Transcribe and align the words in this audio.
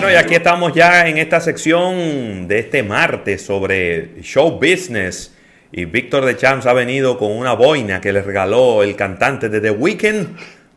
Bueno, 0.00 0.12
y 0.12 0.14
aquí 0.14 0.36
estamos 0.36 0.72
ya 0.74 1.08
en 1.08 1.18
esta 1.18 1.40
sección 1.40 2.46
de 2.46 2.60
este 2.60 2.84
martes 2.84 3.44
sobre 3.44 4.22
show 4.22 4.48
business. 4.52 5.34
Y 5.72 5.86
Víctor 5.86 6.24
de 6.24 6.36
Champs 6.36 6.66
ha 6.66 6.72
venido 6.72 7.18
con 7.18 7.32
una 7.32 7.54
boina 7.54 8.00
que 8.00 8.12
le 8.12 8.22
regaló 8.22 8.84
el 8.84 8.94
cantante 8.94 9.48
de 9.48 9.60
The 9.60 9.72
Weeknd. 9.72 10.36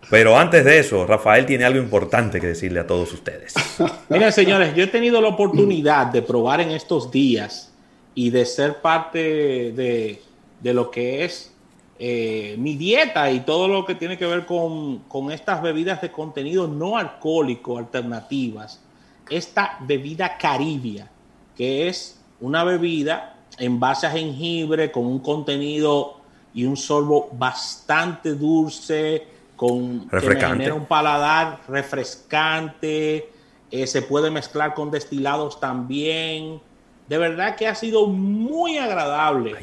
Pero 0.10 0.40
antes 0.40 0.66
de 0.66 0.80
eso, 0.80 1.06
Rafael 1.06 1.46
tiene 1.46 1.66
algo 1.66 1.80
importante 1.80 2.42
que 2.42 2.48
decirle 2.48 2.80
a 2.80 2.88
todos 2.88 3.14
ustedes. 3.14 3.54
Miren, 4.10 4.32
señores, 4.32 4.74
yo 4.74 4.86
he 4.86 4.88
tenido 4.88 5.22
la 5.22 5.28
oportunidad 5.28 6.08
de 6.08 6.24
probar 6.24 6.60
en 6.62 6.72
estos 6.72 7.12
días 7.12 7.72
y 8.16 8.32
de 8.32 8.44
ser 8.44 8.78
parte 8.78 9.20
de, 9.20 10.20
de 10.62 10.74
lo 10.74 10.90
que 10.90 11.26
es 11.26 11.54
eh, 12.00 12.56
mi 12.58 12.76
dieta 12.76 13.30
y 13.30 13.42
todo 13.42 13.68
lo 13.68 13.86
que 13.86 13.94
tiene 13.94 14.18
que 14.18 14.26
ver 14.26 14.48
con, 14.48 15.04
con 15.08 15.32
estas 15.32 15.62
bebidas 15.62 16.02
de 16.02 16.12
contenido 16.12 16.68
no 16.68 16.98
alcohólico 16.98 17.78
alternativas 17.78 18.82
esta 19.30 19.78
bebida 19.82 20.38
caribia, 20.38 21.10
que 21.56 21.88
es 21.88 22.20
una 22.40 22.64
bebida 22.64 23.38
en 23.58 23.80
base 23.80 24.08
a 24.08 24.12
jengibre 24.12 24.92
con 24.92 25.06
un 25.06 25.20
contenido 25.20 26.18
y 26.54 26.66
un 26.66 26.76
sorbo 26.76 27.30
bastante 27.34 28.34
dulce, 28.34 29.28
con 29.56 30.10
que 30.10 30.20
genera 30.20 30.74
un 30.74 30.86
paladar 30.86 31.62
refrescante, 31.68 33.30
eh, 33.70 33.88
se 33.88 34.02
puede 34.02 34.32
mezclar 34.32 34.74
con 34.74 34.92
destilados 34.92 35.60
también. 35.60 36.60
De 37.08 37.18
verdad 37.18 37.56
que 37.56 37.68
ha 37.68 37.76
sido 37.76 38.08
muy 38.08 38.78
agradable 38.78 39.56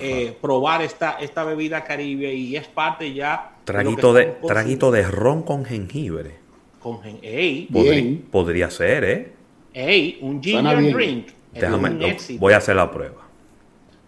eh, 0.00 0.36
probar 0.40 0.82
esta, 0.82 1.12
esta 1.12 1.44
bebida 1.44 1.84
caribia 1.84 2.32
y 2.32 2.56
es 2.56 2.68
parte 2.68 3.12
ya... 3.12 3.56
Traguito 3.64 4.12
de, 4.12 4.38
traguito 4.46 4.90
de 4.90 5.02
ron 5.02 5.42
con 5.42 5.64
jengibre 5.64 6.39
con 6.80 7.00
ey, 7.22 7.68
podría, 8.30 8.70
ser, 8.70 9.04
¿eh? 9.04 9.32
Ey, 9.72 10.18
un 10.22 10.42
ginger 10.42 10.92
drink. 10.92 11.28
Déjame, 11.52 12.16
voy 12.38 12.52
a 12.52 12.56
hacer 12.56 12.76
la 12.76 12.90
prueba. 12.90 13.20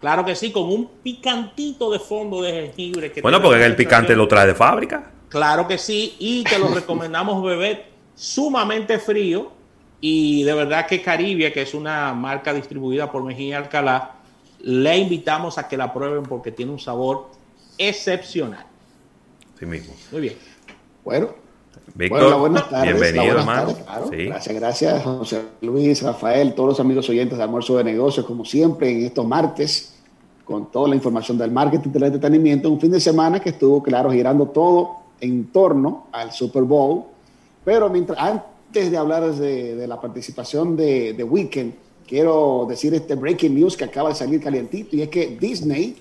Claro 0.01 0.25
que 0.25 0.35
sí, 0.35 0.51
con 0.51 0.65
un 0.65 0.89
picantito 1.03 1.91
de 1.93 2.01
fondo 2.01 2.43
de 2.43 2.53
jengibre. 2.53 3.13
bueno, 3.23 3.41
porque 3.41 3.65
el 3.65 3.77
picante 3.77 4.17
lo 4.17 4.27
trae 4.27 4.49
de 4.49 4.55
fábrica. 4.55 5.13
Claro 5.29 5.69
que 5.69 5.79
sí, 5.79 6.17
y 6.19 6.43
te 6.45 6.59
lo 6.59 6.69
recomendamos 6.75 7.43
beber 7.45 7.87
sumamente 8.15 8.99
frío. 8.99 9.53
Y 10.01 10.43
de 10.43 10.55
verdad 10.55 10.87
que 10.87 11.01
Caribia, 11.01 11.53
que 11.53 11.63
es 11.63 11.75
una 11.75 12.13
marca 12.15 12.53
distribuida 12.53 13.13
por 13.13 13.23
Mejía 13.23 13.59
Alcalá, 13.59 14.17
le 14.61 14.99
invitamos 14.99 15.59
a 15.59 15.69
que 15.69 15.77
la 15.77 15.93
prueben 15.93 16.25
porque 16.25 16.51
tiene 16.51 16.73
un 16.73 16.81
sabor 16.81 17.31
excepcional. 17.79 18.67
Sí 19.59 19.67
mismo. 19.67 19.95
Muy 20.11 20.23
bien. 20.23 20.35
Bueno, 21.05 21.42
Víctor, 21.95 22.55
tardes. 22.71 22.99
Bienvenido, 22.99 23.39
hermano. 23.39 23.75
Gracias, 24.11 24.55
gracias, 24.55 25.03
José 25.03 25.43
Luis, 25.61 26.03
Rafael, 26.03 26.55
todos 26.55 26.71
los 26.71 26.81
amigos 26.81 27.09
oyentes 27.09 27.37
de 27.37 27.45
Almuerzo 27.45 27.77
de 27.77 27.85
Negocios, 27.85 28.25
como 28.25 28.45
siempre, 28.45 28.91
en 28.91 29.05
estos 29.07 29.27
martes, 29.27 29.95
con 30.45 30.71
toda 30.71 30.89
la 30.89 30.95
información 30.95 31.37
del 31.37 31.51
marketing 31.51 31.91
del 31.91 32.05
entretenimiento. 32.05 32.71
Un 32.71 32.81
fin 32.81 32.91
de 32.91 33.01
semana 33.01 33.41
que 33.41 33.51
estuvo, 33.51 33.83
claro, 33.83 34.11
girando 34.11 34.47
todo 34.47 34.97
en 35.21 35.47
torno 35.53 36.07
al 36.13 36.33
Super 36.33 36.63
Bowl. 36.63 37.05
Pero 37.65 37.89
mientras, 37.91 38.19
antes 38.19 38.91
de 38.91 38.97
hablar 38.97 39.31
de, 39.33 39.87
la 39.87 40.01
participación 40.01 40.77
de, 40.77 41.13
de, 41.13 41.25
Weekend, 41.25 41.75
quiero 42.07 42.67
decir 42.69 42.95
este 42.95 43.15
breaking 43.15 43.55
news 43.55 43.77
que 43.77 43.85
acaba 43.85 44.09
de 44.09 44.15
salir 44.15 44.43
calientito, 44.43 44.97
y 44.97 45.03
es 45.03 45.09
que 45.09 45.37
Disney 45.39 45.97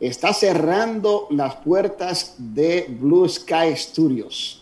está 0.00 0.32
cerrando 0.32 1.26
las 1.30 1.56
puertas 1.56 2.34
de 2.38 2.86
Blue 3.00 3.28
Sky 3.28 3.76
Studios. 3.76 4.59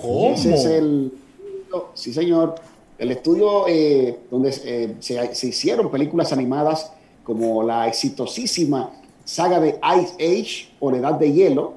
¿Cómo? 0.00 0.30
Ese 0.30 0.54
es 0.54 0.64
el. 0.66 1.12
Sí, 1.94 2.12
señor. 2.12 2.54
El 2.98 3.10
estudio 3.10 3.68
eh, 3.68 4.20
donde 4.30 4.54
eh, 4.64 4.96
se, 5.00 5.48
hicieron 5.48 5.90
películas 5.90 6.32
animadas 6.32 6.92
como 7.24 7.62
la 7.62 7.86
exitosísima 7.88 8.90
saga 9.24 9.60
de 9.60 9.78
Ice 10.00 10.14
Age 10.14 10.68
o 10.80 10.90
La 10.90 10.98
Edad 10.98 11.14
de 11.14 11.32
Hielo. 11.32 11.74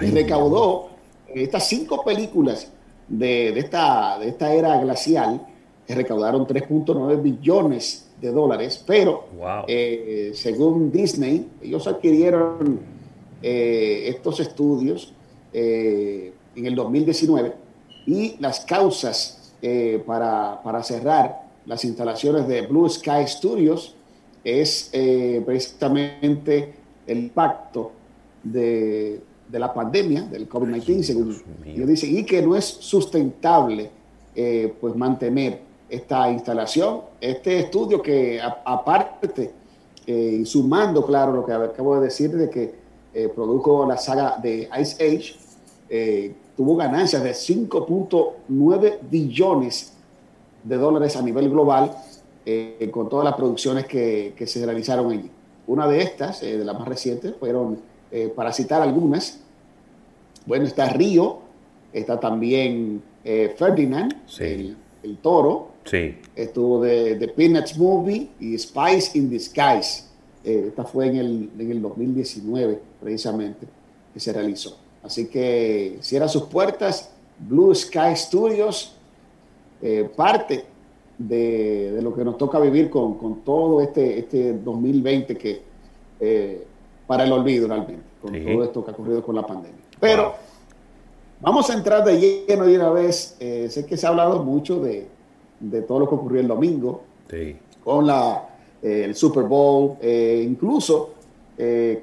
y 0.00 0.06
recaudó 0.06 0.88
estas 1.34 1.68
cinco 1.68 2.02
películas 2.02 2.70
de, 3.08 3.58
esta, 3.58 4.18
de 4.18 4.28
esta 4.28 4.54
era 4.54 4.80
glacial, 4.80 5.46
que 5.86 5.94
recaudaron 5.94 6.46
3.9 6.46 7.20
billones 7.20 8.08
de 8.20 8.30
dólares, 8.30 8.82
pero 8.86 9.26
eh, 9.66 10.32
según 10.34 10.90
Disney, 10.90 11.46
ellos 11.60 11.86
adquirieron 11.86 12.80
estos 13.42 14.40
estudios 14.40 15.12
en 16.54 16.66
el 16.66 16.74
2019 16.74 17.54
y 18.06 18.36
las 18.40 18.60
causas 18.60 19.52
eh, 19.60 20.02
para, 20.06 20.60
para, 20.62 20.82
cerrar 20.82 21.42
las 21.66 21.84
instalaciones 21.84 22.48
de 22.48 22.62
Blue 22.62 22.88
Sky 22.88 23.26
Studios 23.26 23.94
es 24.42 24.90
eh, 24.92 25.40
precisamente 25.46 26.74
el 27.06 27.18
impacto 27.18 27.92
de, 28.42 29.20
de 29.48 29.58
la 29.58 29.72
pandemia, 29.72 30.22
del 30.22 30.48
COVID-19, 30.48 31.02
según 31.02 31.42
ellos 31.64 31.88
dicen, 31.88 32.16
y 32.16 32.24
que 32.24 32.42
no 32.42 32.56
es 32.56 32.64
sustentable 32.64 33.90
eh, 34.34 34.74
pues 34.80 34.96
mantener 34.96 35.60
esta 35.88 36.28
instalación. 36.30 37.02
Este 37.20 37.60
estudio 37.60 38.02
que 38.02 38.40
aparte, 38.40 39.52
y 40.04 40.44
sumando, 40.44 41.06
claro, 41.06 41.32
lo 41.32 41.46
que 41.46 41.52
acabo 41.52 41.94
de 41.96 42.06
decir 42.06 42.32
de 42.32 42.50
que 42.50 42.74
produjo 43.36 43.86
la 43.86 43.96
saga 43.96 44.36
de 44.42 44.68
Ice 44.80 44.96
Age, 45.04 46.32
tuvo 46.56 46.76
ganancias 46.76 47.22
de 47.22 47.30
5.9 47.30 48.98
billones 49.10 49.92
de 50.64 50.76
dólares 50.76 51.16
a 51.16 51.22
nivel 51.22 51.48
global 51.50 51.92
eh, 52.44 52.88
con 52.90 53.08
todas 53.08 53.24
las 53.24 53.34
producciones 53.34 53.86
que, 53.86 54.34
se 54.46 54.64
realizaron 54.64 55.12
allí. 55.12 55.30
Una 55.66 55.86
de 55.86 56.02
estas, 56.02 56.42
eh, 56.42 56.58
de 56.58 56.64
las 56.64 56.78
más 56.78 56.88
recientes, 56.88 57.34
fueron, 57.38 57.78
eh, 58.10 58.32
para 58.34 58.52
citar 58.52 58.82
algunas, 58.82 59.40
bueno, 60.46 60.64
está 60.64 60.88
Río, 60.88 61.38
está 61.92 62.18
también 62.18 63.02
Ferdinand, 63.22 64.12
el, 64.40 64.76
toro, 65.22 65.68
sí. 65.84 66.16
estuvo 66.34 66.82
de, 66.82 67.14
The 67.14 67.28
Peanuts 67.28 67.78
Movie 67.78 68.30
y 68.40 68.58
Spice 68.58 69.16
in 69.16 69.30
Disguise. 69.30 70.06
esta 70.42 70.84
fue 70.84 71.06
en 71.06 71.16
el, 71.16 71.50
en 71.56 71.70
el 71.70 71.80
2019, 71.80 72.80
precisamente, 73.00 73.68
que 74.12 74.18
se 74.18 74.32
realizó. 74.32 74.76
Así 75.02 75.26
que 75.26 75.98
cierra 76.00 76.28
sus 76.28 76.44
puertas. 76.44 77.10
Blue 77.38 77.74
Sky 77.74 78.14
Studios, 78.14 78.94
eh, 79.80 80.08
parte 80.14 80.64
de, 81.18 81.98
lo 82.00 82.14
que 82.14 82.24
nos 82.24 82.38
toca 82.38 82.58
vivir 82.60 82.88
con, 82.88 83.42
todo 83.44 83.80
este, 83.80 84.18
este 84.18 84.52
2020 84.52 85.36
que 85.36 85.62
eh, 86.20 86.64
para 87.06 87.24
el 87.24 87.32
olvido 87.32 87.66
realmente, 87.66 88.02
con 88.20 88.32
todo 88.32 88.64
esto 88.64 88.84
que 88.84 88.90
ha 88.90 88.94
ocurrido 88.94 89.22
con 89.22 89.34
la 89.34 89.46
pandemia. 89.46 89.80
Pero 89.98 90.34
vamos 91.40 91.68
a 91.70 91.74
entrar 91.74 92.04
de 92.04 92.46
lleno 92.46 92.64
de 92.64 92.76
una 92.76 92.90
vez. 92.90 93.36
Eh, 93.40 93.66
sé 93.68 93.84
que 93.86 93.96
se 93.96 94.06
ha 94.06 94.10
hablado 94.10 94.44
mucho 94.44 94.80
de, 94.80 95.08
todo 95.86 96.00
lo 96.00 96.08
que 96.08 96.14
ocurrió 96.14 96.40
el 96.40 96.48
domingo 96.48 97.02
con 97.84 98.06
la, 98.06 98.48
el 98.82 99.14
Super 99.14 99.44
Bowl, 99.44 99.96
incluso 100.02 101.14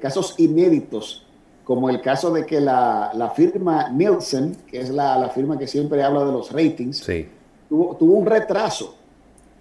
casos 0.00 0.34
inéditos 0.38 1.26
como 1.70 1.88
el 1.88 2.00
caso 2.00 2.32
de 2.32 2.44
que 2.44 2.60
la, 2.60 3.32
firma 3.36 3.90
Nielsen, 3.90 4.56
que 4.66 4.80
es 4.80 4.90
la, 4.90 5.30
firma 5.32 5.56
que 5.56 5.68
siempre 5.68 6.02
habla 6.02 6.24
de 6.24 6.32
los 6.32 6.50
ratings, 6.50 7.08
tuvo, 7.68 7.96
un 8.00 8.26
retraso 8.26 8.96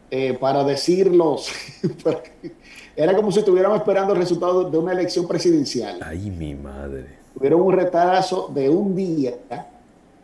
eh, 0.09 0.33
para 0.33 0.63
decirlos. 0.63 1.51
Era 2.95 3.15
como 3.15 3.31
si 3.31 3.37
estuviéramos 3.37 3.77
esperando 3.77 4.13
el 4.13 4.19
resultado 4.19 4.67
de 4.67 4.75
una 4.75 4.93
elección 4.93 5.27
presidencial. 5.27 5.99
Ay, 6.01 6.31
mi 6.31 6.55
madre. 6.55 7.05
Tuvieron 7.35 7.61
un 7.61 7.73
retraso 7.73 8.49
de 8.55 8.67
un 8.71 8.95
día 8.95 9.35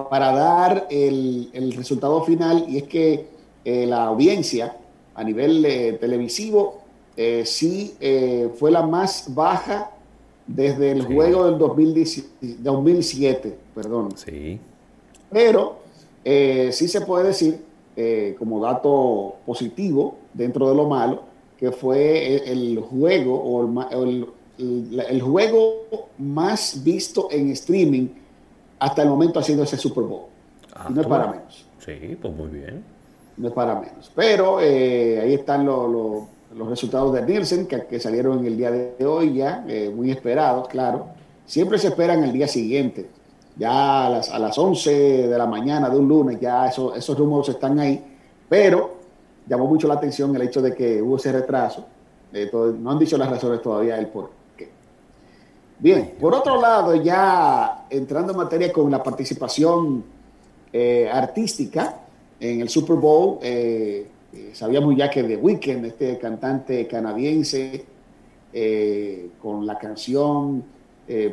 para 0.09 0.31
dar 0.31 0.87
el, 0.89 1.71
resultado 1.77 2.23
final 2.23 2.65
y 2.67 2.77
es 2.77 2.83
que 2.85 3.27
eh, 3.63 3.85
la 3.85 4.05
audiencia 4.05 4.75
a 5.13 5.23
nivel 5.23 5.63
eh, 5.63 5.93
televisivo 6.01 6.81
sí 7.43 7.95
fue 8.57 8.71
la 8.71 8.81
más 8.81 9.35
baja 9.35 9.91
desde 10.47 10.91
el 10.91 11.03
juego 11.03 11.45
del 11.45 11.57
2007, 11.57 13.57
perdón. 13.73 14.15
Sí. 14.15 14.59
Pero 15.31 15.77
eh, 16.23 16.69
sí 16.71 16.87
se 16.87 17.01
puede 17.01 17.27
decir, 17.27 17.59
eh, 17.95 18.35
como 18.37 18.59
dato 18.59 19.37
positivo 19.45 20.17
dentro 20.33 20.69
de 20.69 20.75
lo 20.75 20.87
malo, 20.87 21.23
que 21.57 21.71
fue 21.71 22.51
el, 22.51 22.79
juego 22.79 23.35
o 23.35 23.89
el, 23.91 24.27
el, 24.57 25.21
juego 25.21 25.85
más 26.17 26.83
visto 26.83 27.29
en 27.31 27.49
streaming 27.51 28.07
hasta 28.79 29.01
el 29.01 29.09
momento 29.09 29.39
ha 29.39 29.43
sido 29.43 29.63
ese 29.63 29.77
Super 29.77 30.03
Bowl. 30.03 30.25
y 30.89 30.93
no 30.93 31.01
es 31.01 31.07
para 31.07 31.27
menos. 31.27 31.65
Sí, 31.79 32.17
pues 32.21 32.35
muy 32.35 32.47
bien. 32.47 32.83
No 33.37 33.47
es 33.47 33.53
para 33.53 33.79
menos. 33.79 34.11
Pero 34.13 34.59
eh, 34.61 35.19
ahí 35.21 35.33
están 35.33 35.65
los 35.65 35.89
los 35.89 36.23
resultados 36.57 37.13
de 37.13 37.21
Nielsen, 37.21 37.67
que, 37.67 37.99
salieron 37.99 38.39
en 38.39 38.45
el 38.45 38.57
día 38.57 38.71
de 38.71 39.05
hoy 39.05 39.35
ya, 39.35 39.65
eh, 39.67 39.91
muy 39.93 40.11
esperados, 40.11 40.67
claro. 40.67 41.07
Siempre 41.45 41.77
se 41.77 41.89
esperan 41.89 42.23
el 42.23 42.31
día 42.31 42.47
siguiente 42.47 43.07
ya 43.57 44.07
a 44.07 44.09
las, 44.09 44.29
a 44.29 44.39
las 44.39 44.57
11 44.57 45.27
de 45.27 45.37
la 45.37 45.45
mañana 45.45 45.89
de 45.89 45.97
un 45.97 46.07
lunes, 46.07 46.39
ya 46.39 46.67
eso, 46.67 46.93
esos 46.93 47.17
rumores 47.17 47.49
están 47.49 47.79
ahí, 47.79 48.03
pero 48.49 48.95
llamó 49.47 49.67
mucho 49.67 49.87
la 49.87 49.95
atención 49.95 50.35
el 50.35 50.41
hecho 50.41 50.61
de 50.61 50.73
que 50.73 51.01
hubo 51.01 51.17
ese 51.17 51.31
retraso. 51.31 51.85
Eh, 52.33 52.49
no 52.51 52.91
han 52.91 52.99
dicho 52.99 53.17
las 53.17 53.29
razones 53.29 53.61
todavía 53.61 53.97
el 53.97 54.07
por 54.07 54.31
qué. 54.57 54.69
Bien, 55.79 56.15
por 56.19 56.33
otro 56.33 56.59
lado, 56.59 56.95
ya 56.95 57.85
entrando 57.89 58.33
en 58.33 58.37
materia 58.37 58.73
con 58.73 58.91
la 58.91 59.01
participación 59.01 60.03
eh, 60.73 61.09
artística 61.11 62.01
en 62.39 62.59
el 62.59 62.67
Super 62.67 62.97
Bowl, 62.97 63.39
eh, 63.41 64.07
sabíamos 64.53 64.95
ya 64.95 65.09
que 65.09 65.23
The 65.23 65.37
Weeknd, 65.37 65.85
este 65.85 66.17
cantante 66.17 66.87
canadiense, 66.87 67.85
con 69.41 69.65
la 69.65 69.77
canción 69.77 70.63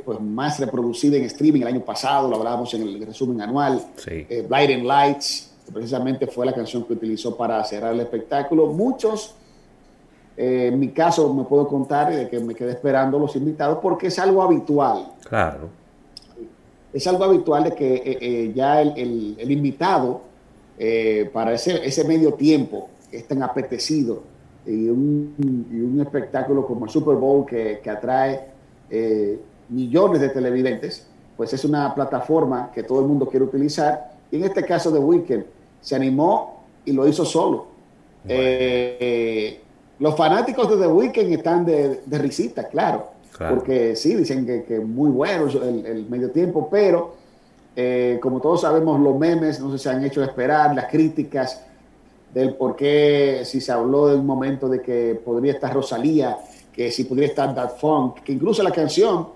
pues 0.04 0.20
más 0.20 0.58
reproducida 0.58 1.16
en 1.16 1.24
streaming 1.24 1.62
el 1.62 1.68
año 1.68 1.84
pasado, 1.84 2.28
lo 2.28 2.36
hablábamos 2.36 2.74
en 2.74 2.82
el 2.82 3.06
resumen 3.06 3.40
anual, 3.40 3.80
sí. 3.96 4.26
Blinding 4.48 4.86
Lights, 4.86 5.52
precisamente 5.72 6.26
fue 6.26 6.46
la 6.46 6.52
canción 6.52 6.84
que 6.84 6.94
utilizó 6.94 7.36
para 7.36 7.62
cerrar 7.64 7.94
el 7.94 8.00
espectáculo. 8.00 8.66
Muchos, 8.66 9.34
eh, 10.36 10.70
en 10.72 10.78
mi 10.78 10.88
caso, 10.88 11.32
me 11.32 11.44
puedo 11.44 11.68
contar 11.68 12.12
de 12.12 12.28
que 12.28 12.40
me 12.40 12.54
quedé 12.54 12.72
esperando 12.72 13.18
los 13.18 13.36
invitados 13.36 13.78
porque 13.80 14.08
es 14.08 14.18
algo 14.18 14.42
habitual. 14.42 15.12
Claro. 15.28 15.68
Es 16.92 17.06
algo 17.06 17.24
habitual 17.24 17.64
de 17.64 17.72
que 17.72 17.94
eh, 17.94 18.18
eh, 18.20 18.52
ya 18.54 18.82
el, 18.82 19.36
el, 19.38 19.50
invitado 19.50 20.32
para 21.32 21.54
ese, 21.54 21.86
ese 21.86 22.04
medio 22.04 22.34
tiempo 22.34 22.88
es 23.12 23.28
tan 23.28 23.42
apetecido 23.42 24.22
y 24.66 24.88
un, 24.88 25.66
y 25.70 25.80
un 25.80 26.00
espectáculo 26.00 26.66
como 26.66 26.86
el 26.86 26.90
Super 26.90 27.16
Bowl 27.16 27.46
que, 27.46 27.80
que 27.82 27.90
atrae 27.90 28.52
millones 29.68 30.20
de 30.20 30.28
televidentes, 30.28 31.06
pues 31.36 31.52
es 31.52 31.64
una 31.64 31.94
plataforma 31.94 32.70
que 32.74 32.82
todo 32.82 33.00
el 33.00 33.06
mundo 33.06 33.26
quiere 33.26 33.44
utilizar. 33.44 34.12
Y 34.30 34.36
en 34.36 34.44
este 34.44 34.64
caso 34.64 34.90
de 34.90 34.98
Weekend, 34.98 35.44
se 35.80 35.96
animó 35.96 36.64
y 36.84 36.92
lo 36.92 37.06
hizo 37.06 37.24
solo. 37.24 37.66
Eh, 38.28 39.60
los 39.98 40.16
fanáticos 40.16 40.70
de 40.70 40.76
The 40.76 40.86
Weeknd 40.86 41.32
están 41.32 41.64
de, 41.64 42.00
risita, 42.10 42.68
claro, 42.68 43.10
porque 43.50 43.96
sí, 43.96 44.14
dicen 44.14 44.46
que, 44.46 44.64
que 44.64 44.78
muy 44.78 45.10
bueno 45.10 45.48
el, 45.48 46.06
medio 46.08 46.30
tiempo, 46.30 46.68
pero 46.70 47.16
eh, 47.74 48.18
como 48.22 48.40
todos 48.40 48.60
sabemos, 48.60 49.00
los 49.00 49.18
memes 49.18 49.60
no 49.60 49.76
se 49.76 49.90
han 49.90 50.04
hecho 50.04 50.22
esperar, 50.22 50.74
las 50.74 50.86
críticas 50.86 51.64
del 52.32 52.54
por 52.54 52.76
qué, 52.76 53.42
si 53.44 53.60
se 53.60 53.72
habló 53.72 54.08
de 54.08 54.16
un 54.16 54.26
momento 54.26 54.68
de 54.68 54.80
que 54.80 55.20
podría 55.24 55.52
estar 55.52 55.72
Rosalía, 55.72 56.38
que 56.72 56.90
si 56.90 57.04
podría 57.04 57.28
estar 57.28 57.54
That 57.54 57.76
Funk, 57.78 58.20
que 58.22 58.32
incluso 58.32 58.62
la 58.62 58.70
canción 58.70 59.28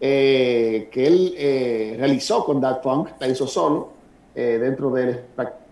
eh, 0.00 0.88
que 0.90 1.06
él 1.06 1.96
realizó 1.98 2.44
con 2.44 2.60
That 2.60 2.82
Funk 2.82 3.10
la 3.20 3.28
hizo 3.28 3.46
solo 3.46 4.00
dentro 4.34 4.90
del 4.90 5.20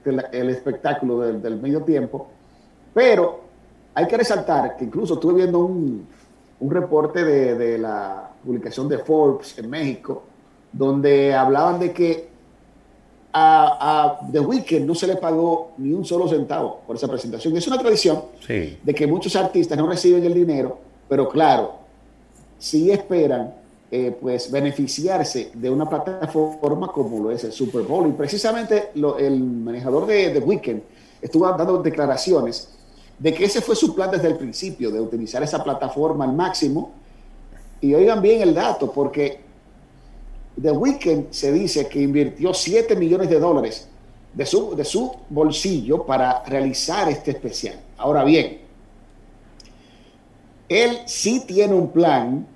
el 0.04 0.50
espectáculo 0.50 1.20
del, 1.20 1.60
medio 1.60 1.82
tiempo, 1.82 2.28
pero 2.94 3.40
hay 3.94 4.06
que 4.06 4.16
resaltar 4.16 4.76
que 4.76 4.84
incluso 4.84 5.14
estuve 5.14 5.34
viendo 5.34 5.58
un, 5.58 6.06
un 6.60 6.70
reporte 6.70 7.24
de, 7.24 7.78
la 7.78 8.30
publicación 8.44 8.88
de 8.88 8.98
Forbes 8.98 9.58
en 9.58 9.68
México, 9.68 10.22
donde 10.72 11.34
hablaban 11.34 11.78
de 11.80 11.92
que 11.92 12.28
a, 13.32 14.18
a, 14.22 14.30
The 14.30 14.40
Weeknd 14.40 14.86
no 14.86 14.94
se 14.94 15.06
le 15.06 15.16
pagó 15.16 15.72
ni 15.78 15.92
un 15.92 16.04
solo 16.04 16.28
centavo 16.28 16.80
por 16.86 16.96
esa 16.96 17.08
presentación. 17.08 17.56
Es 17.56 17.66
una 17.66 17.78
tradición 17.78 18.22
de 18.46 18.94
que 18.94 19.06
muchos 19.06 19.36
artistas 19.36 19.76
no 19.76 19.86
reciben 19.86 20.24
el 20.24 20.34
dinero, 20.34 20.78
pero 21.08 21.28
claro, 21.28 21.74
si 22.58 22.90
esperan 22.90 23.54
eh, 23.90 24.14
pues 24.20 24.50
beneficiarse 24.50 25.50
de 25.54 25.70
una 25.70 25.88
plataforma 25.88 26.92
como 26.92 27.22
lo 27.22 27.30
es 27.30 27.44
el 27.44 27.52
Super 27.52 27.82
Bowl. 27.82 28.06
Y 28.06 28.12
precisamente 28.12 28.90
el 28.94 29.42
manejador 29.42 30.06
de, 30.06 30.28
The 30.28 30.40
Weekend 30.40 30.82
estuvo 31.22 31.48
dando 31.48 31.82
declaraciones 31.82 32.68
de 33.18 33.32
que 33.32 33.46
ese 33.46 33.62
fue 33.62 33.74
su 33.74 33.94
plan 33.94 34.10
desde 34.10 34.28
el 34.28 34.36
principio, 34.36 34.90
de 34.90 35.00
utilizar 35.00 35.42
esa 35.42 35.64
plataforma 35.64 36.26
al 36.26 36.34
máximo. 36.34 36.92
Y 37.80 37.94
oigan 37.94 38.20
bien 38.20 38.42
el 38.42 38.54
dato, 38.54 38.92
porque 38.92 39.40
The 40.60 40.70
Weeknd 40.72 41.30
se 41.30 41.52
dice 41.52 41.88
que 41.88 42.00
invirtió 42.00 42.52
7 42.52 42.96
millones 42.96 43.30
de 43.30 43.38
dólares 43.38 43.88
de 44.34 44.46
su, 44.46 44.74
de 44.74 44.84
su 44.84 45.14
bolsillo 45.30 46.04
para 46.04 46.42
realizar 46.44 47.08
este 47.08 47.32
especial. 47.32 47.80
Ahora 47.96 48.24
bien, 48.24 48.60
él 50.68 50.98
sí 51.06 51.44
tiene 51.46 51.74
un 51.74 51.88
plan 51.90 52.46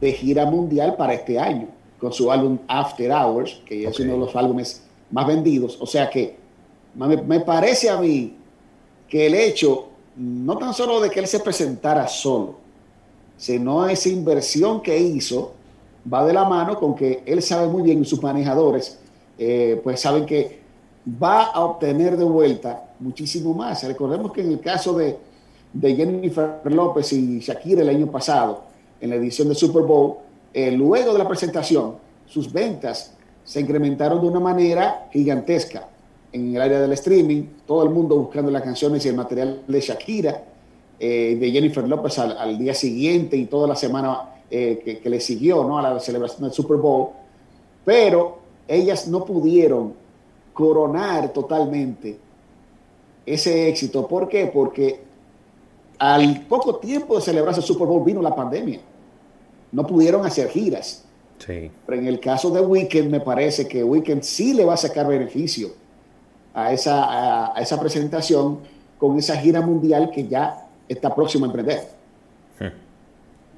de 0.00 0.12
gira 0.12 0.46
mundial 0.46 0.96
para 0.96 1.14
este 1.14 1.38
año, 1.38 1.68
con 1.98 2.12
su 2.12 2.30
álbum 2.30 2.58
After 2.68 3.10
Hours, 3.10 3.62
que 3.66 3.86
es 3.86 3.98
uno 4.00 4.12
de 4.12 4.18
los 4.18 4.36
álbumes 4.36 4.82
más 5.10 5.26
vendidos. 5.26 5.78
O 5.80 5.86
sea 5.86 6.10
que 6.10 6.36
me, 6.94 7.40
parece 7.40 7.88
a 7.90 7.98
mí 7.98 8.36
que 9.08 9.26
el 9.26 9.34
hecho, 9.34 9.88
no 10.16 10.56
tan 10.58 10.74
solo 10.74 11.00
de 11.00 11.10
que 11.10 11.20
él 11.20 11.26
se 11.26 11.40
presentara 11.40 12.08
solo, 12.08 12.56
sino 13.36 13.86
esa 13.88 14.08
inversión 14.08 14.80
que 14.80 14.98
hizo, 14.98 15.52
va 16.12 16.24
de 16.24 16.32
la 16.32 16.44
mano 16.44 16.78
con 16.78 16.94
que 16.94 17.22
él 17.26 17.42
sabe 17.42 17.68
muy 17.68 17.82
bien 17.82 18.04
sus 18.04 18.22
manejadores, 18.22 18.98
eh, 19.38 19.80
pues 19.82 20.00
saben 20.00 20.24
que 20.24 20.60
va 21.22 21.44
a 21.44 21.60
obtener 21.60 22.16
de 22.16 22.24
vuelta 22.24 22.90
muchísimo 23.00 23.54
más. 23.54 23.82
Recordemos 23.84 24.32
que 24.32 24.40
en 24.40 24.52
el 24.52 24.60
caso 24.60 24.94
de, 24.94 25.16
de 25.72 25.94
Jennifer 25.94 26.60
López 26.64 27.12
y 27.12 27.40
Shakira 27.40 27.82
el 27.82 27.88
año 27.88 28.10
pasado, 28.10 28.64
en 29.00 29.10
la 29.10 29.16
edición 29.16 29.48
de 29.48 29.54
Super 29.54 29.82
Bowl, 29.82 30.16
eh, 30.52 30.70
luego 30.72 31.12
de 31.12 31.18
la 31.18 31.28
presentación, 31.28 31.96
sus 32.26 32.52
ventas 32.52 33.12
se 33.44 33.60
incrementaron 33.60 34.20
de 34.20 34.26
una 34.26 34.40
manera 34.40 35.08
gigantesca 35.12 35.88
en 36.32 36.54
el 36.54 36.60
área 36.60 36.80
del 36.80 36.92
streaming, 36.92 37.44
todo 37.66 37.84
el 37.84 37.90
mundo 37.90 38.16
buscando 38.16 38.50
las 38.50 38.62
canciones 38.62 39.04
y 39.06 39.08
el 39.08 39.16
material 39.16 39.62
de 39.66 39.80
Shakira, 39.80 40.42
eh, 40.98 41.36
de 41.38 41.50
Jennifer 41.50 41.86
López 41.86 42.18
al, 42.18 42.58
día 42.58 42.74
siguiente 42.74 43.36
y 43.36 43.46
toda 43.46 43.68
la 43.68 43.76
semana 43.76 44.35
eh, 44.50 45.00
que, 45.02 45.10
le 45.10 45.20
siguió 45.20 45.64
¿no? 45.64 45.78
a 45.78 45.82
la 45.82 46.00
celebración 46.00 46.42
del 46.42 46.52
Super 46.52 46.76
Bowl, 46.76 47.08
pero 47.84 48.38
ellas 48.68 49.08
no 49.08 49.24
pudieron 49.24 49.94
coronar 50.52 51.32
totalmente 51.32 52.18
ese 53.24 53.68
éxito. 53.68 54.06
¿Por 54.06 54.28
qué? 54.28 54.46
Porque 54.46 55.00
al 55.98 56.42
poco 56.46 56.76
tiempo 56.76 57.16
de 57.16 57.22
celebrarse 57.22 57.60
el 57.60 57.66
Super 57.66 57.86
Bowl 57.86 58.04
vino 58.04 58.22
la 58.22 58.34
pandemia. 58.34 58.80
No 59.72 59.86
pudieron 59.86 60.24
hacer 60.24 60.48
giras. 60.48 61.04
Sí. 61.38 61.70
Pero 61.86 62.00
en 62.00 62.06
el 62.06 62.20
caso 62.20 62.50
de 62.50 62.60
Weekend 62.60 63.10
me 63.10 63.20
parece 63.20 63.68
que 63.68 63.84
Weekend 63.84 64.22
sí 64.22 64.54
le 64.54 64.64
va 64.64 64.74
a 64.74 64.78
sacar 64.78 65.06
beneficio 65.06 65.70
a 66.54 66.72
esa, 66.72 67.52
a, 67.54 67.60
esa 67.60 67.78
presentación 67.78 68.60
con 68.98 69.18
esa 69.18 69.36
gira 69.36 69.60
mundial 69.60 70.10
que 70.10 70.26
ya 70.26 70.68
está 70.88 71.14
próximo 71.14 71.44
a 71.44 71.48
emprender. 71.48 71.95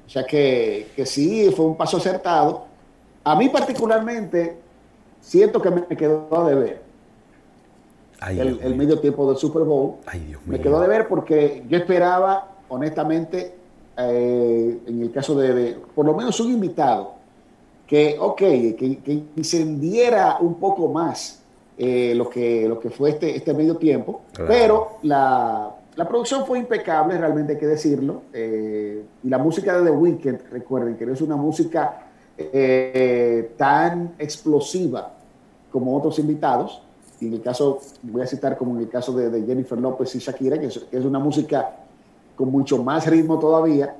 O 0.09 0.11
sea 0.11 0.23
que, 0.23 0.87
que 0.95 1.05
sí, 1.05 1.53
fue 1.55 1.65
un 1.67 1.77
paso 1.77 1.97
acertado. 1.97 2.65
A 3.23 3.35
mí 3.35 3.47
particularmente 3.47 4.57
siento 5.21 5.61
que 5.61 5.69
me 5.69 5.85
quedó 5.85 6.47
de 6.47 6.55
ver 6.55 6.81
el, 8.27 8.75
medio 8.75 8.99
tiempo 8.99 9.29
del 9.29 9.37
Super 9.37 9.61
Bowl. 9.61 9.97
me 10.47 10.59
quedó 10.59 10.81
de 10.81 10.87
ver 10.87 11.07
porque 11.07 11.63
yo 11.69 11.77
esperaba, 11.77 12.55
honestamente, 12.69 13.53
eh, 13.99 14.79
en 14.87 15.03
el 15.03 15.11
caso 15.11 15.35
de, 15.35 15.77
por 15.93 16.07
lo 16.07 16.15
menos 16.15 16.39
un 16.39 16.53
invitado, 16.53 17.13
que, 17.85 18.17
ok, 18.19 18.37
que, 18.37 18.99
que 19.05 19.23
encendiera 19.37 20.37
un 20.39 20.55
poco 20.55 20.87
más 20.87 21.43
eh, 21.77 22.15
lo, 22.15 22.27
que, 22.27 22.67
lo 22.67 22.79
que 22.79 22.89
fue 22.89 23.11
este, 23.11 23.35
este 23.35 23.53
medio 23.53 23.77
tiempo, 23.77 24.21
pero 24.47 24.97
la, 25.03 25.75
la, 25.99 26.07
producción 26.07 26.45
fue 26.45 26.59
impecable, 26.59 27.17
realmente 27.17 27.53
hay 27.53 27.59
que 27.59 27.67
decirlo, 27.67 28.23
eh, 28.33 29.03
y 29.23 29.29
la 29.29 29.37
música 29.37 29.77
de 29.79 29.85
The 29.85 29.91
Weeknd, 29.91 30.39
recuerden 30.51 30.95
que 30.97 31.05
no 31.05 31.13
es 31.13 31.21
una 31.21 31.35
música 31.35 32.05
tan 33.57 34.13
explosiva 34.17 35.11
como 35.71 35.97
otros 35.97 36.19
invitados, 36.19 36.81
y 37.21 37.27
en 37.27 37.33
el 37.33 37.41
caso, 37.41 37.79
voy 38.03 38.21
a 38.21 38.27
citar 38.27 38.57
como 38.57 38.75
en 38.75 38.81
el 38.81 38.89
caso 38.89 39.13
de, 39.13 39.43
Jennifer 39.43 39.77
López 39.77 40.15
y 40.15 40.19
Shakira, 40.19 40.57
que 40.57 40.67
es, 40.67 41.05
una 41.05 41.19
música 41.19 41.75
con 42.35 42.49
mucho 42.49 42.81
más 42.81 43.05
ritmo 43.07 43.37
todavía, 43.37 43.93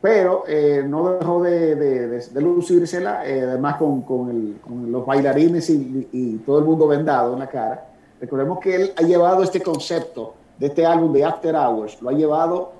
pero 0.00 0.44
eh, 0.46 0.84
no 0.86 1.14
dejó 1.14 1.42
de, 1.42 1.74
de, 1.74 2.40
lucírsela, 2.40 3.26
eh, 3.26 3.42
además 3.42 3.76
con, 3.76 4.60
los 4.88 5.06
bailarines 5.06 5.68
y, 5.70 6.42
todo 6.46 6.58
el 6.58 6.64
mundo 6.64 6.86
vendado 6.86 7.32
en 7.32 7.40
la 7.40 7.48
cara. 7.48 7.88
Recordemos 8.20 8.60
que 8.60 8.76
él 8.76 8.92
ha 8.96 9.02
llevado 9.02 9.42
este 9.42 9.60
concepto 9.60 10.34
de 10.58 10.66
este 10.66 10.86
álbum 10.86 11.12
de 11.12 11.24
After 11.24 11.54
Hours, 11.54 12.00
lo 12.00 12.10
ha 12.10 12.12
llevado 12.12 12.72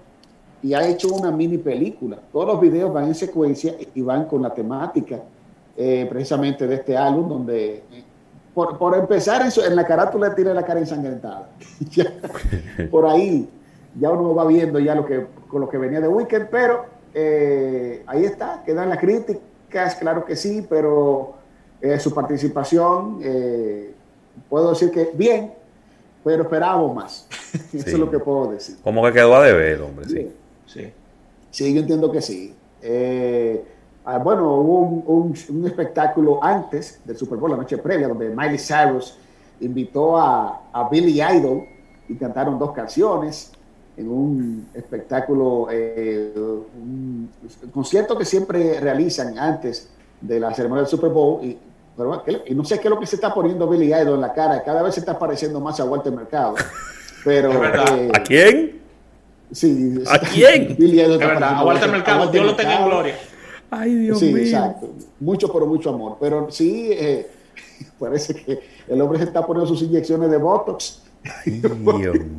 y 0.62 0.75
ha 0.75 0.87
hecho 0.87 1.09
una 1.09 1.31
mini 1.31 1.59
película. 1.59 2.19
Todos 2.33 2.47
los 2.47 2.61
videos 2.61 2.93
van 2.93 3.07
en 3.07 3.14
secuencia 3.14 3.75
y 3.95 4.00
van 4.00 4.26
con 4.26 4.43
la 4.43 4.54
temática 4.54 5.21
eh, 5.76 6.07
precisamente 6.09 6.66
de 6.66 6.76
este 6.76 6.97
álbum, 6.97 7.28
donde 7.28 7.83
por, 8.54 8.97
empezar, 8.97 9.43
en, 9.43 9.64
en, 9.64 9.76
la 9.76 9.85
carátula 9.85 10.35
tiene 10.35 10.54
la 10.54 10.64
cara 10.64 10.78
ensangrentada. 10.78 11.49
por 12.90 13.07
ahí 13.07 13.49
ya 13.99 14.11
uno 14.11 14.35
va 14.35 14.47
viendo 14.47 14.78
ya 14.78 14.95
lo 14.95 15.04
que, 15.04 15.26
con 15.49 15.61
lo 15.61 15.69
que 15.69 15.78
venía 15.78 16.00
de 16.00 16.09
Weekend, 16.09 16.49
pero 16.50 16.87
eh, 17.12 18.02
ahí 18.07 18.25
está, 18.25 18.62
quedan 18.64 18.88
las 18.88 18.99
críticas, 18.99 19.95
claro 19.97 20.25
que 20.25 20.37
sí, 20.37 20.66
pero 20.69 21.35
eh, 21.81 21.99
su 21.99 22.12
participación, 22.12 23.21
eh, 23.23 23.95
puedo 24.49 24.71
decir 24.71 24.90
que 24.90 25.11
bien, 25.14 25.52
pero 26.25 26.45
esperábamos 26.45 26.95
más. 26.95 27.28
Eso 27.73 27.87
es 27.87 27.99
lo 27.99 28.11
que 28.11 28.19
puedo 28.19 28.52
decir. 28.52 28.76
Como 28.83 29.04
que 29.04 29.12
quedó 29.12 29.37
a 29.37 29.45
deber, 29.45 29.83
hombre, 29.83 30.09
sí. 30.09 30.33
Sí, 30.66 30.93
sí 31.50 31.75
yo 31.75 31.81
entiendo 31.81 32.11
que 32.11 32.23
sí. 32.23 32.54
Eh, 32.83 33.64
ah, 34.04 34.19
bueno, 34.19 34.54
hubo 34.54 34.78
un, 34.78 35.35
un, 35.49 35.66
espectáculo 35.66 36.43
antes 36.43 37.00
del 37.04 37.16
Super 37.16 37.38
Bowl, 37.38 37.50
la 37.50 37.59
noche 37.59 37.78
previa, 37.78 38.09
donde 38.09 38.31
Miley 38.31 38.59
Cyrus 38.59 39.16
invitó 39.61 40.16
a, 40.16 40.62
a 40.73 40.88
Billy 40.88 41.21
Idol 41.23 41.64
y 42.09 42.14
cantaron 42.16 42.59
dos 42.59 42.73
canciones 42.73 43.52
en 43.97 44.09
un 44.09 44.66
espectáculo, 44.75 45.69
eh, 45.71 46.33
un, 46.37 47.31
concierto 47.73 48.19
que 48.19 48.25
siempre 48.25 48.81
realizan 48.81 49.38
antes 49.38 49.88
de 50.21 50.40
la 50.40 50.52
ceremonia 50.54 50.83
del 50.83 50.90
Super 50.90 51.11
Bowl. 51.11 51.45
Y, 51.45 51.59
y 52.46 52.54
no 52.54 52.64
sé 52.64 52.80
qué 52.80 52.88
es 52.88 52.90
lo 52.90 52.98
que 52.98 53.06
se 53.06 53.16
está 53.16 53.32
poniendo 53.32 53.68
Billy 53.68 53.94
Idol 53.94 54.14
en 54.14 54.20
la 54.20 54.32
cara, 54.32 54.62
cada 54.64 54.82
vez 54.82 54.94
se 54.94 55.00
está 55.00 55.18
pareciendo 55.18 55.60
más 55.60 55.78
a 55.80 55.84
Walter 55.84 56.12
Mercado. 56.12 56.54
Pero, 57.24 57.64
eh, 57.64 58.10
¿A 58.12 58.22
quién? 58.22 58.80
Sí, 59.52 60.02
¿A 60.08 60.18
quién? 60.18 60.76
Billy 60.78 61.00
Idol 61.00 61.22
a 61.22 61.64
Walter 61.64 61.90
Mercado, 61.90 62.30
Dios 62.30 62.46
lo 62.46 62.56
tenga 62.56 62.80
en 62.80 62.84
gloria. 62.86 63.14
Ay, 63.70 63.94
Dios 63.94 64.18
sí, 64.18 64.34
exacto. 64.36 64.90
Mucho, 65.20 65.52
pero 65.52 65.66
mucho 65.66 65.90
amor. 65.90 66.16
Pero 66.20 66.50
sí, 66.50 66.90
eh, 66.92 67.30
parece 67.98 68.34
que 68.34 68.60
el 68.88 69.00
hombre 69.00 69.18
se 69.18 69.24
está 69.24 69.46
poniendo 69.46 69.66
sus 69.66 69.82
inyecciones 69.82 70.30
de 70.30 70.36
Botox 70.36 71.02
Ay, 71.24 71.60
Dios 71.60 71.78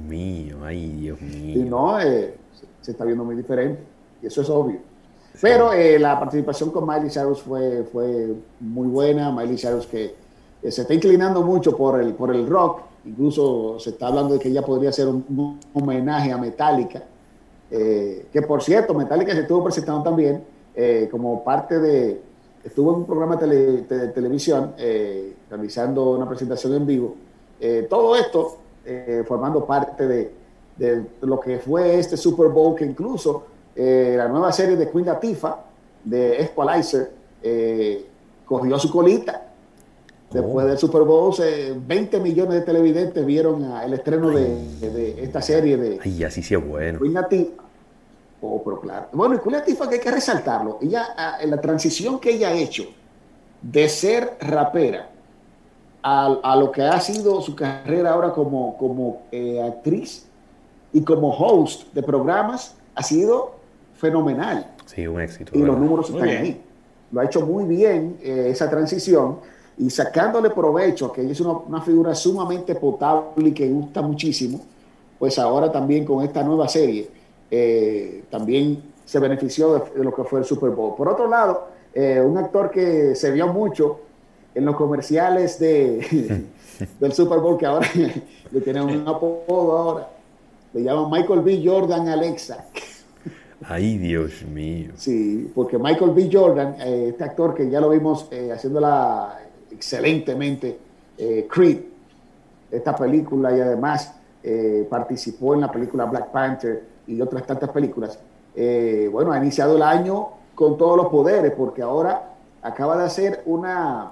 mío, 0.07 0.57
ay, 0.63 0.87
Dios 0.89 1.21
mío. 1.21 1.61
Y 1.61 1.63
no, 1.63 1.99
eh, 1.99 2.35
se 2.81 2.91
está 2.91 3.03
viendo 3.03 3.23
muy 3.23 3.35
diferente, 3.35 3.81
y 4.21 4.27
eso 4.27 4.41
es 4.41 4.49
obvio. 4.49 4.79
Pero 5.41 5.73
eh, 5.73 5.99
la 5.99 6.19
participación 6.19 6.71
con 6.71 6.87
Miley 6.87 7.09
Cyrus 7.09 7.41
fue, 7.41 7.83
fue 7.91 8.33
muy 8.59 8.87
buena. 8.87 9.31
Miley 9.31 9.57
Cyrus 9.57 9.87
que 9.87 10.15
se 10.69 10.81
está 10.81 10.93
inclinando 10.93 11.41
mucho 11.41 11.75
por 11.75 12.01
el, 12.01 12.13
por 12.13 12.33
el 12.33 12.47
rock, 12.47 12.81
incluso 13.05 13.79
se 13.79 13.91
está 13.91 14.07
hablando 14.07 14.33
de 14.33 14.39
que 14.39 14.49
ella 14.49 14.63
podría 14.63 14.89
hacer 14.89 15.07
un, 15.07 15.59
homenaje 15.73 16.31
a 16.31 16.37
Metallica, 16.37 17.03
eh, 17.69 18.27
que 18.33 18.41
por 18.41 18.63
cierto, 18.63 18.93
Metallica 18.93 19.33
se 19.33 19.41
estuvo 19.41 19.63
presentando 19.63 20.03
también 20.03 20.43
como 21.09 21.41
parte 21.41 21.79
de, 21.79 22.21
estuvo 22.63 22.91
en 22.91 22.97
un 22.97 23.05
programa 23.05 23.37
de, 23.37 23.83
televisión 24.13 24.73
realizando 25.49 26.11
una 26.11 26.27
presentación 26.27 26.73
en 26.73 26.85
vivo. 26.85 27.15
todo 27.87 28.15
esto 28.17 28.57
eh, 28.87 29.23
formando 29.27 29.65
parte 29.65 30.07
de, 30.07 30.31
lo 31.21 31.39
que 31.39 31.57
fue 31.57 31.97
este 31.97 32.15
Super 32.17 32.49
Bowl, 32.49 32.75
que 32.75 32.85
incluso 32.85 33.45
eh, 33.75 34.15
la 34.17 34.27
nueva 34.27 34.51
serie 34.51 34.75
de 34.75 34.89
Queen 34.89 35.05
Latifah, 35.05 35.57
de 36.03 36.41
Equalizer, 36.43 37.11
eh, 37.43 38.05
cogió 38.45 38.79
su 38.79 38.89
colita. 38.89 39.41
Después 40.31 40.65
del 40.65 40.77
Super 40.77 41.03
Bowl, 41.03 41.33
20 41.37 42.19
millones 42.19 42.55
de 42.55 42.61
televidentes 42.61 43.25
vieron 43.25 43.63
el 43.63 43.93
estreno 43.93 44.31
de, 44.31 45.15
esta 45.21 45.41
serie 45.41 45.77
de 45.77 45.99
Ay, 46.03 46.23
así 46.23 46.41
sí 46.41 46.55
es 46.55 46.67
bueno. 46.67 46.99
Queen 46.99 47.13
Latifah. 47.13 47.63
Oh, 48.41 48.61
pero 48.63 48.81
claro. 48.81 49.07
Bueno, 49.13 49.35
y 49.35 49.39
Queen 49.39 49.53
Latifah 49.53 49.87
que 49.87 49.95
hay 49.95 50.01
que 50.01 50.11
resaltarlo. 50.11 50.79
Ella, 50.81 51.07
ah, 51.15 51.37
en 51.39 51.51
la 51.51 51.61
transición 51.61 52.19
que 52.19 52.31
ella 52.31 52.49
ha 52.49 52.53
hecho 52.53 52.83
de 53.61 53.87
ser 53.87 54.37
rapera 54.41 55.09
a, 56.03 56.55
lo 56.55 56.71
que 56.71 56.83
ha 56.83 56.99
sido 56.99 57.41
su 57.41 57.55
carrera 57.55 58.11
ahora 58.11 58.31
como, 58.31 58.77
como 58.77 59.23
eh, 59.31 59.61
actriz 59.61 60.27
y 60.93 61.01
como 61.01 61.29
host 61.29 61.91
de 61.93 62.03
programas, 62.03 62.75
ha 62.93 63.01
sido 63.01 63.55
fenomenal. 63.97 64.73
Sí, 64.85 65.07
un 65.07 65.21
éxito. 65.21 65.51
Y 65.57 65.61
los 65.61 65.77
números 65.77 66.09
están 66.09 66.27
ahí. 66.27 66.61
Lo 67.11 67.21
ha 67.21 67.25
hecho 67.25 67.41
muy 67.45 67.65
bien 67.65 68.17
eh, 68.21 68.49
esa 68.51 68.69
transición 68.69 69.37
y 69.77 69.89
sacándole 69.89 70.49
provecho, 70.49 71.11
que 71.11 71.21
ella 71.21 71.31
es 71.31 71.41
una, 71.41 71.81
figura 71.81 72.15
sumamente 72.15 72.75
potable 72.75 73.49
y 73.49 73.51
que 73.51 73.67
gusta 73.67 74.01
muchísimo, 74.01 74.61
pues 75.19 75.37
ahora 75.37 75.71
también 75.71 76.05
con 76.05 76.23
esta 76.23 76.43
nueva 76.43 76.67
serie, 76.67 77.09
eh, 77.51 78.23
también 78.29 78.81
se 79.05 79.19
benefició 79.19 79.73
de, 79.73 80.03
lo 80.03 80.13
que 80.13 80.23
fue 80.23 80.39
el 80.39 80.45
Super 80.45 80.71
Bowl. 80.71 80.95
Por 80.95 81.09
otro 81.09 81.27
lado, 81.27 81.75
un 81.95 82.37
actor 82.37 82.71
que 82.71 83.15
se 83.15 83.31
vio 83.31 83.47
mucho 83.47 84.01
en 84.55 84.65
los 84.65 84.75
comerciales 84.75 85.59
de, 85.59 86.45
del 86.99 87.13
Super 87.13 87.39
Bowl, 87.39 87.57
que 87.57 87.65
ahora 87.65 87.87
le 88.51 88.61
tienen 88.61 88.83
un 88.83 89.07
apodo 89.07 89.77
ahora. 89.77 90.09
Le 90.73 90.83
llaman 90.83 91.11
Michael 91.11 91.41
B. 91.41 91.61
Jordan 91.63 92.07
Alexa. 92.07 92.65
Ay, 93.63 93.97
Dios 93.97 94.43
mío. 94.43 94.91
Sí, 94.95 95.51
porque 95.55 95.77
Michael 95.77 96.11
B. 96.11 96.29
Jordan, 96.31 96.75
eh, 96.79 97.07
este 97.09 97.23
actor 97.23 97.55
que 97.55 97.69
ya 97.69 97.79
lo 97.79 97.89
vimos 97.89 98.27
eh, 98.31 98.51
haciéndola 98.51 99.39
excelentemente, 99.71 100.77
eh, 101.17 101.47
Creed, 101.49 101.79
esta 102.71 102.95
película 102.95 103.55
y 103.55 103.61
además 103.61 104.13
participó 104.91 105.55
en 105.55 105.61
la 105.61 105.71
película 105.71 106.05
Black 106.05 106.27
Panther 106.27 106.83
y 107.07 107.19
otras 107.19 107.47
tantas 107.47 107.71
películas. 107.71 108.19
bueno, 109.11 109.31
ha 109.31 109.39
iniciado 109.39 109.75
el 109.75 109.81
año 109.81 110.29
con 110.53 110.77
todos 110.77 110.95
los 110.95 111.07
poderes 111.07 111.51
porque 111.57 111.81
ahora 111.81 112.35
acaba 112.61 112.95
de 112.95 113.05
hacer 113.05 113.41
una, 113.47 114.11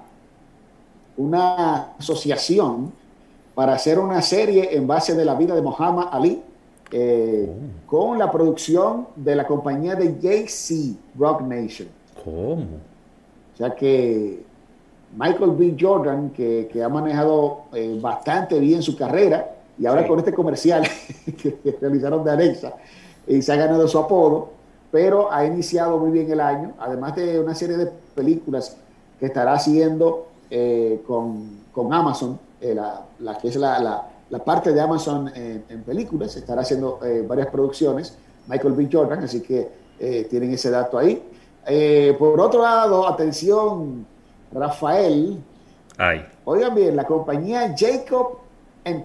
una 1.16 1.92
asociación 1.98 2.92
para 3.54 3.74
hacer 3.74 4.00
una 4.00 4.22
serie 4.22 4.76
en 4.76 4.88
base 4.88 5.14
de 5.14 5.24
la 5.24 5.36
vida 5.36 5.54
de 5.54 5.62
Muhammad 5.62 6.08
Ali 6.10 6.42
eh, 6.96 7.48
oh. 7.48 7.86
con 7.90 8.18
la 8.18 8.30
producción 8.30 9.08
de 9.16 9.34
la 9.34 9.44
compañía 9.46 9.96
de 9.96 10.14
JC 10.20 10.96
Rock 11.18 11.42
Nation. 11.42 11.88
¿Cómo? 12.22 12.62
O 13.54 13.56
sea 13.56 13.74
que 13.74 14.44
Michael 15.16 15.50
B. 15.52 15.76
Jordan, 15.78 16.30
que, 16.30 16.68
ha 16.84 16.88
manejado 16.88 17.62
eh, 17.72 17.98
bastante 18.00 18.60
bien 18.60 18.80
su 18.80 18.96
carrera, 18.96 19.56
y 19.76 19.86
ahora 19.86 20.06
con 20.06 20.20
este 20.20 20.32
comercial 20.32 20.84
que 21.42 21.78
realizaron 21.80 22.22
de 22.22 22.30
Alexa, 22.30 22.74
y 23.26 23.42
se 23.42 23.52
ha 23.52 23.56
ganado 23.56 23.88
su 23.88 23.98
apodo, 23.98 24.50
pero 24.92 25.32
ha 25.32 25.44
iniciado 25.44 25.98
muy 25.98 26.12
bien 26.12 26.30
el 26.30 26.40
año, 26.40 26.74
además 26.78 27.16
de 27.16 27.40
una 27.40 27.56
serie 27.56 27.76
de 27.76 27.90
películas 28.14 28.76
que 29.18 29.26
estará 29.26 29.54
haciendo 29.54 30.28
eh, 30.48 31.02
con, 31.04 31.92
Amazon, 31.92 32.38
eh, 32.60 32.74
la, 32.74 33.38
que 33.38 33.48
es 33.48 33.56
la, 33.56 34.06
parte 34.38 34.72
de 34.72 34.80
Amazon 34.80 35.30
en, 35.34 35.82
películas, 35.84 36.34
estará 36.36 36.62
haciendo 36.62 36.98
eh, 37.04 37.24
varias 37.26 37.48
producciones, 37.48 38.16
Michael 38.48 38.74
B. 38.74 38.88
Jordan, 38.90 39.24
así 39.24 39.40
que 39.40 39.84
tienen 40.28 40.52
ese 40.52 40.70
dato 40.70 40.98
ahí. 40.98 41.22
por 42.18 42.40
otro 42.40 42.62
lado, 42.62 43.06
atención, 43.06 44.04
Rafael. 44.52 45.38
Oigan 46.44 46.74
bien, 46.74 46.96
la 46.96 47.04
compañía 47.04 47.74
Jacob 47.76 48.38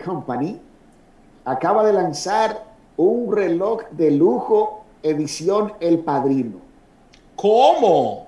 Company 0.04 0.60
acaba 1.46 1.86
de 1.86 1.94
lanzar 1.94 2.66
un 2.98 3.34
reloj 3.34 3.84
de 3.92 4.12
lujo 4.12 4.84
edición 5.04 5.74
El 5.80 6.00
Padrino. 6.00 6.58
¿Cómo? 7.36 8.28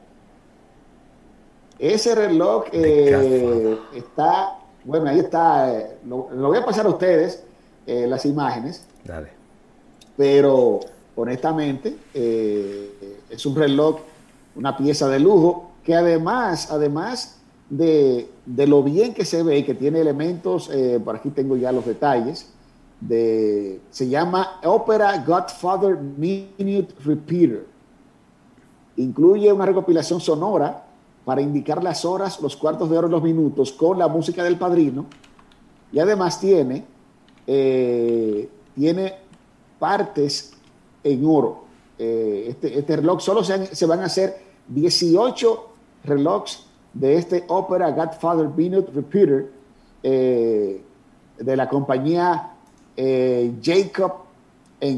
Ese 1.77 2.15
reloj 2.15 2.65
eh, 2.71 3.77
está, 3.95 4.59
bueno, 4.83 5.09
ahí 5.09 5.19
está, 5.19 5.73
eh, 5.73 5.97
lo, 6.07 6.27
voy 6.27 6.57
a 6.57 6.65
pasar 6.65 6.85
a 6.85 6.89
ustedes, 6.89 7.43
eh, 7.85 8.07
las 8.07 8.25
imágenes. 8.25 8.85
Dale. 9.03 9.29
Pero 10.17 10.79
honestamente, 11.15 11.97
es 12.13 13.45
un 13.45 13.55
reloj, 13.55 13.99
una 14.55 14.77
pieza 14.77 15.07
de 15.07 15.19
lujo, 15.19 15.71
que 15.83 15.95
además, 15.95 16.71
además 16.71 17.39
de, 17.69 18.29
lo 18.45 18.83
bien 18.83 19.13
que 19.13 19.25
se 19.25 19.41
ve 19.43 19.59
y 19.59 19.63
que 19.63 19.73
tiene 19.73 20.01
elementos, 20.01 20.69
por 21.03 21.15
aquí 21.15 21.29
tengo 21.29 21.55
ya 21.55 21.71
los 21.71 21.85
detalles, 21.85 22.51
de, 22.99 23.81
se 23.89 24.09
llama 24.09 24.59
Opera 24.63 25.23
Godfather 25.25 25.97
Minute 25.97 26.93
Repeater. 27.03 27.65
Incluye 28.97 29.51
una 29.51 29.65
recopilación 29.65 30.21
sonora 30.21 30.83
para 31.25 31.41
indicar 31.41 31.83
las 31.83 32.03
horas, 32.05 32.41
los 32.41 32.55
cuartos 32.55 32.89
de 32.89 32.97
hora 32.97 33.07
y 33.07 33.11
los 33.11 33.21
minutos 33.21 33.71
con 33.71 33.99
la 33.99 34.07
música 34.07 34.43
del 34.43 34.57
padrino. 34.57 35.05
Y 35.91 35.99
además 35.99 36.39
tiene, 36.39 36.85
eh, 37.45 38.49
tiene 38.75 39.15
partes 39.77 40.53
en 41.03 41.25
oro. 41.25 41.65
Eh, 41.99 42.45
este, 42.49 42.79
este, 42.79 42.95
reloj 42.95 43.21
solo 43.21 43.43
se, 43.43 43.85
van 43.85 43.99
a 43.99 44.05
hacer 44.05 44.41
18 44.67 45.69
relojes 46.05 46.65
de 46.93 47.15
este 47.15 47.43
Opera 47.47 47.91
Godfather 47.91 48.49
Minute 48.55 48.91
Repeater 48.91 49.51
eh, 50.03 50.81
de 51.37 51.55
la 51.55 51.69
compañía 51.69 52.53
Jacob 53.61 54.13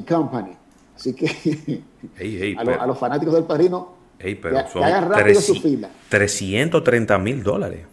Company. 0.07 0.55
Así 0.95 1.13
que 1.13 1.83
a, 2.57 2.85
los 2.85 2.97
fanáticos 2.97 3.33
del 3.33 3.43
padrino 3.43 4.02
pero 4.41 4.67
son 4.67 4.83
330 6.09 7.17
mil 7.17 7.43
dólares. 7.43 7.85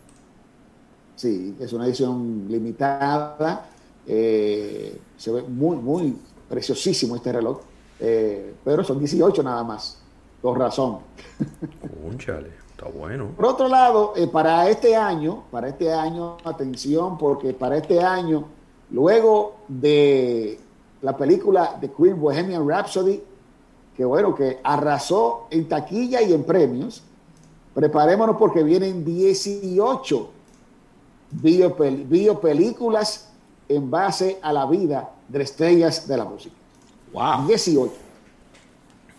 Sí, 1.16 1.54
es 1.60 1.72
una 1.72 1.86
edición 1.86 2.46
limitada. 2.48 3.68
Eh, 4.06 4.98
se 5.16 5.30
ve 5.30 5.42
muy, 5.42 5.76
muy 5.76 6.16
preciosísimo 6.48 7.16
este 7.16 7.32
reloj. 7.32 7.60
Eh, 7.98 8.54
pero 8.64 8.82
son 8.82 8.98
18 8.98 9.42
nada 9.42 9.62
más. 9.62 10.00
Con 10.40 10.58
razón. 10.58 11.00
Está 12.70 12.88
bueno. 12.88 13.32
Por 13.36 13.44
otro 13.44 13.68
lado, 13.68 14.14
eh, 14.16 14.26
para 14.26 14.68
este 14.70 14.96
año, 14.96 15.44
para 15.50 15.68
este 15.68 15.92
año, 15.92 16.38
atención, 16.44 17.18
porque 17.18 17.52
para 17.52 17.76
este 17.76 18.00
año, 18.00 18.46
luego 18.90 19.56
de 19.68 20.58
la 21.02 21.14
película 21.16 21.76
de 21.78 21.90
Queen 21.92 22.18
Bohemian 22.18 22.66
Rhapsody, 22.66 23.22
que 23.96 24.04
bueno, 24.04 24.34
que 24.34 24.58
arrasó 24.62 25.46
en 25.50 25.68
taquilla 25.68 26.22
y 26.22 26.32
en 26.32 26.44
premios, 26.44 27.02
preparémonos 27.74 28.36
porque 28.36 28.62
vienen 28.62 29.04
18 29.04 30.30
biopelículas 31.32 33.30
en 33.68 33.90
base 33.90 34.38
a 34.42 34.52
la 34.52 34.66
vida 34.66 35.10
de 35.28 35.42
estrellas 35.42 36.08
de 36.08 36.16
la 36.16 36.24
música. 36.24 36.54
Wow. 37.12 37.46
18. 37.46 37.92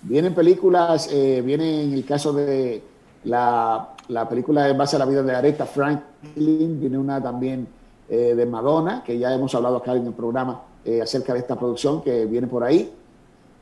Vienen 0.03 0.33
películas, 0.33 1.09
eh, 1.11 1.41
viene 1.45 1.83
en 1.83 1.93
el 1.93 2.05
caso 2.05 2.33
de 2.33 2.83
la, 3.23 3.95
película 4.29 4.67
en 4.67 4.77
base 4.77 4.95
a 4.95 4.99
la 4.99 5.05
vida 5.05 5.21
de 5.21 5.35
Aretha 5.35 5.65
Franklin, 5.65 6.79
viene 6.79 6.97
una 6.97 7.21
también 7.21 7.67
eh, 8.09 8.33
de 8.35 8.45
Madonna, 8.45 9.03
que 9.03 9.17
ya 9.17 9.33
hemos 9.33 9.53
hablado 9.53 9.77
acá 9.77 9.93
en 9.93 10.07
el 10.07 10.13
programa 10.13 10.63
eh, 10.83 11.01
acerca 11.01 11.33
de 11.33 11.39
esta 11.39 11.55
producción 11.55 12.01
que 12.01 12.25
viene 12.25 12.47
por 12.47 12.63
ahí. 12.63 12.91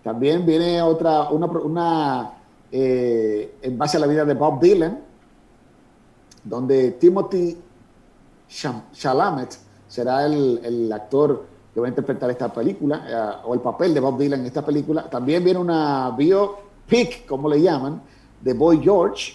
También 0.04 0.46
viene 0.46 0.82
otra, 0.82 1.30
una, 1.30 1.46
una 1.48 2.34
en 2.72 3.78
base 3.78 3.98
a 3.98 4.00
la 4.00 4.08
vida 4.08 4.26
de 4.26 4.34
Bob 4.34 4.60
Dylan, 4.62 5.00
donde 6.44 6.92
Timothy 6.92 7.58
Chalamet 8.94 9.58
será 9.88 10.26
el, 10.26 10.62
el 10.64 10.92
actor 10.92 11.46
que 11.74 11.80
va 11.80 11.88
a 11.88 11.90
interpretar 11.90 12.30
esta 12.30 12.52
película, 12.52 13.06
eh, 13.08 13.42
o 13.46 13.54
el 13.54 13.60
papel 13.60 13.94
de 13.94 14.00
Bob 14.00 14.18
Dylan 14.18 14.40
en 14.42 14.46
esta 14.48 14.66
película. 14.66 15.10
También 15.10 15.44
viene 15.44 15.60
una 15.60 16.12
biopic, 16.12 17.26
como 17.26 17.48
le 17.50 17.62
llaman, 17.62 18.02
de 18.42 18.54
Boy 18.54 18.80
George. 18.82 19.34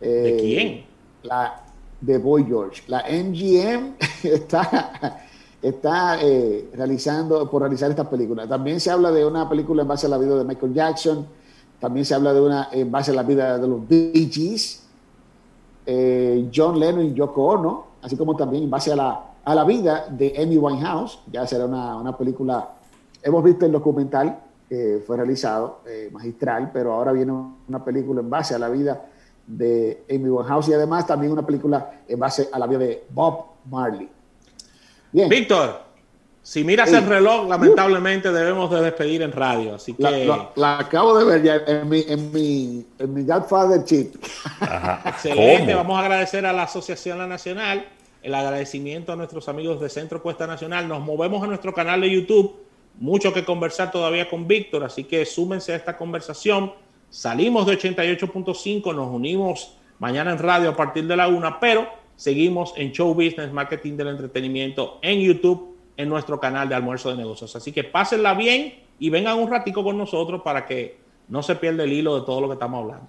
¿De 0.00 0.36
eh, 0.36 0.40
quién? 0.40 0.84
La 1.22 1.62
de 2.00 2.18
Boy 2.18 2.44
George. 2.44 2.82
La 2.88 3.04
MGM 3.08 3.94
está, 4.24 5.24
está 5.62 6.22
eh, 6.22 6.70
realizando, 6.74 7.50
por 7.50 7.62
realizar 7.62 7.90
esta 7.90 8.08
película. 8.08 8.46
También 8.48 8.80
se 8.80 8.90
habla 8.90 9.10
de 9.10 9.24
una 9.24 9.48
película 9.48 9.82
en 9.82 9.88
base 9.88 10.06
a 10.06 10.08
la 10.08 10.18
vida 10.18 10.36
de 10.36 10.44
Michael 10.44 10.74
Jackson. 10.74 11.26
También 11.78 12.04
se 12.04 12.14
habla 12.14 12.32
de 12.32 12.40
una 12.40 12.68
en 12.72 12.90
base 12.90 13.10
a 13.10 13.14
la 13.14 13.22
vida 13.22 13.58
de 13.58 13.66
los 13.66 13.86
Bee 13.88 14.30
Gees, 14.30 14.86
John 16.54 16.78
Lennon 16.78 17.06
y 17.06 17.14
Yoko 17.14 17.42
Ono, 17.44 17.84
así 18.02 18.16
como 18.16 18.36
también 18.36 18.64
en 18.64 18.70
base 18.70 18.92
a 18.92 18.96
la 18.96 19.30
a 19.44 19.54
la 19.54 19.64
vida 19.64 20.06
de 20.08 20.34
Amy 20.40 20.56
Winehouse. 20.56 21.20
Ya 21.30 21.46
será 21.46 21.66
una, 21.66 22.16
película, 22.16 22.70
hemos 23.22 23.42
visto 23.42 23.66
el 23.66 23.72
documental 23.72 24.40
que 24.68 25.02
fue 25.04 25.16
realizado, 25.16 25.80
eh, 25.86 26.08
magistral, 26.12 26.70
pero 26.72 26.92
ahora 26.92 27.12
viene 27.12 27.32
una 27.68 27.84
película 27.84 28.20
en 28.20 28.30
base 28.30 28.54
a 28.54 28.58
la 28.58 28.68
vida 28.68 29.06
de 29.46 30.04
Amy 30.08 30.28
Winehouse 30.28 30.68
y 30.68 30.74
además 30.74 31.06
también 31.06 31.32
una 31.32 31.44
película 31.44 32.02
en 32.06 32.18
base 32.18 32.48
a 32.52 32.58
la 32.58 32.66
vida 32.66 32.78
de 32.78 33.04
Bob 33.10 33.46
Marley. 33.68 34.08
Bien. 35.12 35.28
Víctor, 35.28 35.82
si 36.42 36.64
miras 36.64 36.92
el 36.92 37.06
reloj, 37.06 37.48
lamentablemente 37.48 38.32
debemos 38.32 38.70
de 38.70 38.82
despedir 38.82 39.22
en 39.22 39.32
radio, 39.32 39.74
así 39.74 39.94
que... 39.94 40.28
La, 40.56 40.78
acabo 40.78 41.18
de 41.18 41.24
ver 41.24 41.42
ya 41.42 41.56
en 41.66 41.88
mi, 41.88 42.04
en 42.08 42.32
mi, 42.32 42.86
en 42.98 43.14
mi 43.14 43.24
Godfather 43.24 43.84
chip. 43.84 44.14
Excelente, 45.04 45.74
vamos 45.74 45.98
a 45.98 46.00
agradecer 46.00 46.46
a 46.46 46.52
la 46.52 46.62
Asociación 46.62 47.18
La 47.18 47.26
Nacional 47.26 47.86
el 48.22 48.34
agradecimiento 48.34 49.12
a 49.12 49.16
nuestros 49.16 49.48
amigos 49.48 49.80
de 49.80 49.88
Centro 49.88 50.22
Cuesta 50.22 50.46
Nacional. 50.46 50.88
Nos 50.88 51.00
movemos 51.00 51.42
a 51.42 51.46
nuestro 51.46 51.72
canal 51.72 52.00
de 52.00 52.10
YouTube. 52.10 52.54
Mucho 52.98 53.32
que 53.32 53.44
conversar 53.44 53.90
todavía 53.90 54.28
con 54.28 54.46
Víctor, 54.46 54.84
así 54.84 55.04
que 55.04 55.24
súmense 55.24 55.72
a 55.72 55.76
esta 55.76 55.96
conversación. 55.96 56.72
Salimos 57.08 57.66
de 57.66 57.78
88.5, 57.78 58.94
nos 58.94 59.08
unimos 59.08 59.76
mañana 59.98 60.32
en 60.32 60.38
radio 60.38 60.70
a 60.70 60.76
partir 60.76 61.06
de 61.06 61.16
la 61.16 61.28
una, 61.28 61.58
pero 61.58 61.88
seguimos 62.20 62.74
en 62.76 62.92
Show 62.92 63.14
Business, 63.14 63.50
Marketing 63.50 63.96
del 63.96 64.08
Entretenimiento 64.08 64.98
en 65.00 65.20
YouTube, 65.20 65.74
en 65.96 66.06
nuestro 66.10 66.38
canal 66.38 66.68
de 66.68 66.74
Almuerzo 66.74 67.08
de 67.10 67.16
Negocios. 67.16 67.56
Así 67.56 67.72
que 67.72 67.82
pásenla 67.82 68.34
bien 68.34 68.74
y 68.98 69.08
vengan 69.08 69.38
un 69.38 69.50
ratico 69.50 69.82
con 69.82 69.96
nosotros 69.96 70.42
para 70.42 70.66
que 70.66 70.98
no 71.28 71.42
se 71.42 71.56
pierda 71.56 71.84
el 71.84 71.92
hilo 71.94 72.20
de 72.20 72.26
todo 72.26 72.42
lo 72.42 72.48
que 72.48 72.52
estamos 72.52 72.82
hablando. 72.82 73.06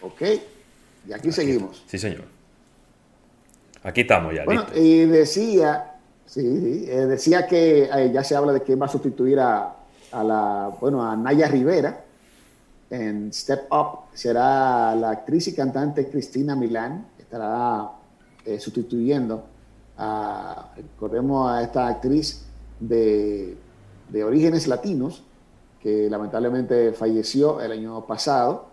Ok, 0.00 0.22
y 1.06 1.12
aquí, 1.12 1.30
seguimos. 1.30 1.84
Sí, 1.86 1.98
señor. 1.98 2.24
Aquí 3.82 4.00
estamos 4.00 4.34
ya. 4.34 4.46
Bueno, 4.46 4.64
y 4.74 5.00
decía, 5.00 5.96
sí, 6.24 6.86
eh, 6.88 7.06
decía 7.06 7.46
que 7.46 7.90
eh, 7.92 8.10
ya 8.10 8.24
se 8.24 8.34
habla 8.36 8.54
de 8.54 8.62
quién 8.62 8.80
va 8.80 8.86
a 8.86 8.88
sustituir 8.88 9.38
a, 9.38 9.76
la, 10.12 10.70
bueno, 10.80 11.02
a 11.02 11.16
Naya 11.16 11.48
Rivera 11.48 12.04
en 12.90 13.32
Step 13.32 13.72
Up. 13.72 14.10
Será 14.14 14.94
la 14.94 15.10
actriz 15.10 15.48
y 15.48 15.54
cantante 15.54 16.08
Cristina 16.08 16.56
Milán, 16.56 17.06
estará 17.18 17.90
eh, 18.44 18.58
sustituyendo 18.58 19.44
a, 19.96 20.72
recordemos 20.76 21.50
a 21.50 21.62
esta 21.62 21.86
actriz 21.88 22.44
de, 22.78 23.56
de 24.08 24.24
orígenes 24.24 24.66
latinos, 24.66 25.22
que 25.80 26.10
lamentablemente 26.10 26.92
falleció 26.92 27.60
el 27.60 27.72
año 27.72 28.06
pasado 28.06 28.70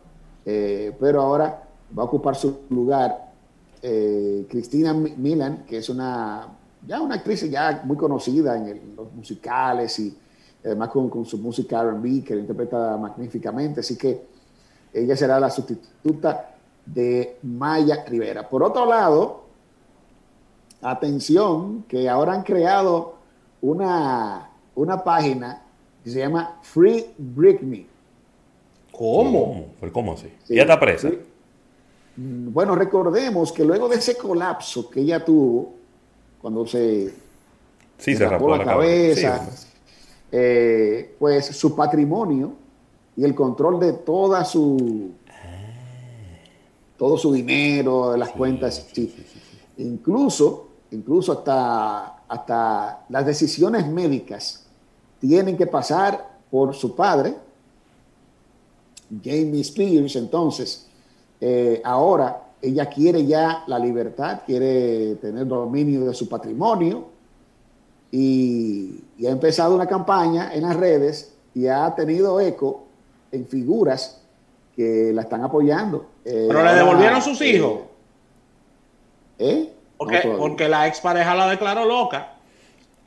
eh, 0.49 0.95
pero 0.97 1.21
ahora 1.23 1.61
va 1.97 2.03
a 2.03 2.05
ocupar 2.05 2.37
su 2.37 2.61
lugar 2.69 3.33
eh, 3.81 4.47
Cristina 4.49 4.93
Milan, 4.93 5.65
que 5.67 5.79
es 5.79 5.89
una, 5.89 6.47
ya 6.87 7.01
una 7.01 7.15
actriz 7.15 7.51
ya 7.51 7.81
muy 7.83 7.97
conocida 7.97 8.55
en 8.55 8.95
los 8.95 9.11
musicales 9.11 9.99
y 9.99 10.17
además 10.63 10.89
con, 10.89 11.25
su 11.25 11.37
música 11.37 11.83
RB, 11.83 12.23
que 12.23 12.35
lo 12.35 12.41
interpreta 12.41 12.97
magníficamente. 12.97 13.79
Así 13.79 13.97
que 13.97 14.21
ella 14.93 15.15
será 15.15 15.39
la 15.39 15.49
sustituta 15.49 16.55
de 16.85 17.37
Maya 17.43 18.05
Rivera. 18.07 18.47
Por 18.47 18.63
otro 18.63 18.85
lado, 18.85 19.45
atención, 20.81 21.83
que 21.87 22.07
ahora 22.09 22.33
han 22.33 22.43
creado 22.43 23.15
una, 23.61 24.49
una 24.75 25.03
página 25.03 25.63
que 26.03 26.09
se 26.09 26.19
llama 26.19 26.59
Free 26.61 27.13
Britney. 27.17 27.87
¿Cómo? 28.91 29.67
¿Cómo 29.91 30.13
así? 30.13 30.31
¿Ya 30.47 30.63
está 30.63 30.79
presa? 30.79 31.09
Mm, 32.15 32.51
bueno, 32.51 32.75
recordemos 32.75 33.51
que 33.51 33.63
luego 33.63 33.87
de 33.87 33.97
ese 33.97 34.17
colapso 34.17 34.89
que 34.89 35.01
ella 35.01 35.23
tuvo, 35.23 35.73
cuando 36.41 36.65
se, 36.65 37.13
sí, 37.97 38.15
se, 38.15 38.27
rapó, 38.27 38.57
la, 38.57 38.63
cabeza, 38.63 39.47
eh, 40.31 41.15
pues 41.19 41.45
su 41.45 41.75
patrimonio 41.75 42.53
y 43.15 43.23
el 43.23 43.33
control 43.33 43.79
de 43.79 43.93
toda 43.93 44.43
su 44.45 45.11
todo 46.97 47.17
su 47.17 47.31
dinero, 47.31 48.11
de 48.11 48.17
las 48.17 48.29
cuentas, 48.29 48.87
incluso, 49.77 50.67
incluso 50.91 51.31
hasta, 51.31 52.23
hasta 52.27 53.05
las 53.09 53.25
decisiones 53.25 53.87
médicas 53.87 54.65
tienen 55.19 55.55
que 55.55 55.67
pasar 55.67 56.37
por 56.49 56.73
su 56.73 56.95
padre, 56.95 57.35
Jamie 59.23 59.61
Spears, 59.61 60.15
entonces, 60.15 60.87
eh, 61.39 61.81
ahora 61.85 62.47
ella 62.61 62.87
quiere 62.87 63.25
ya 63.25 63.63
la 63.67 63.77
libertad, 63.77 64.41
quiere 64.45 65.15
tener 65.15 65.47
dominio 65.47 66.05
de 66.05 66.13
su 66.13 66.27
patrimonio 66.27 67.16
y, 68.11 69.03
ha 69.25 69.31
empezado 69.31 69.75
una 69.75 69.87
campaña 69.87 70.53
en 70.53 70.63
las 70.63 70.75
redes 70.75 71.33
y 71.53 71.67
ha 71.67 71.93
tenido 71.95 72.39
eco 72.39 72.85
en 73.31 73.45
figuras 73.47 74.21
que 74.75 75.11
la 75.13 75.23
están 75.23 75.43
apoyando. 75.43 76.05
Eh, 76.23 76.45
Pero 76.47 76.63
le 76.63 76.73
devolvieron 76.73 77.21
sus 77.21 77.39
eh, 77.41 77.49
hijos. 77.49 77.79
¿Eh? 79.39 79.73
Porque, 79.97 80.35
porque 80.37 80.69
la 80.69 80.87
expareja 80.87 81.33
la 81.33 81.47
declaró 81.47 81.85
loca. 81.85 82.33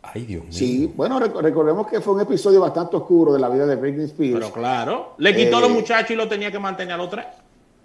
Ay, 0.03 0.25
Dios 0.25 0.43
mío. 0.45 0.53
Sí, 0.53 0.93
bueno, 0.97 1.21
recordemos 1.21 1.87
que 1.87 2.01
fue 2.01 2.15
un 2.15 2.21
episodio 2.21 2.61
bastante 2.61 2.97
oscuro 2.97 3.33
de 3.33 3.39
la 3.39 3.49
vida 3.49 3.67
de 3.67 3.77
Britney 3.77 4.07
Spears. 4.07 4.35
Pero 4.35 4.53
claro, 4.53 5.15
le 5.19 5.35
quitó 5.35 5.59
a 5.59 5.61
los 5.61 5.71
eh, 5.71 5.75
muchachos 5.75 6.11
y 6.11 6.15
lo 6.17 6.29
tenía 6.29 6.51
que 6.51 6.59
mantener 6.59 6.95
a 6.95 6.97
los 6.97 7.11
tres. 7.11 7.27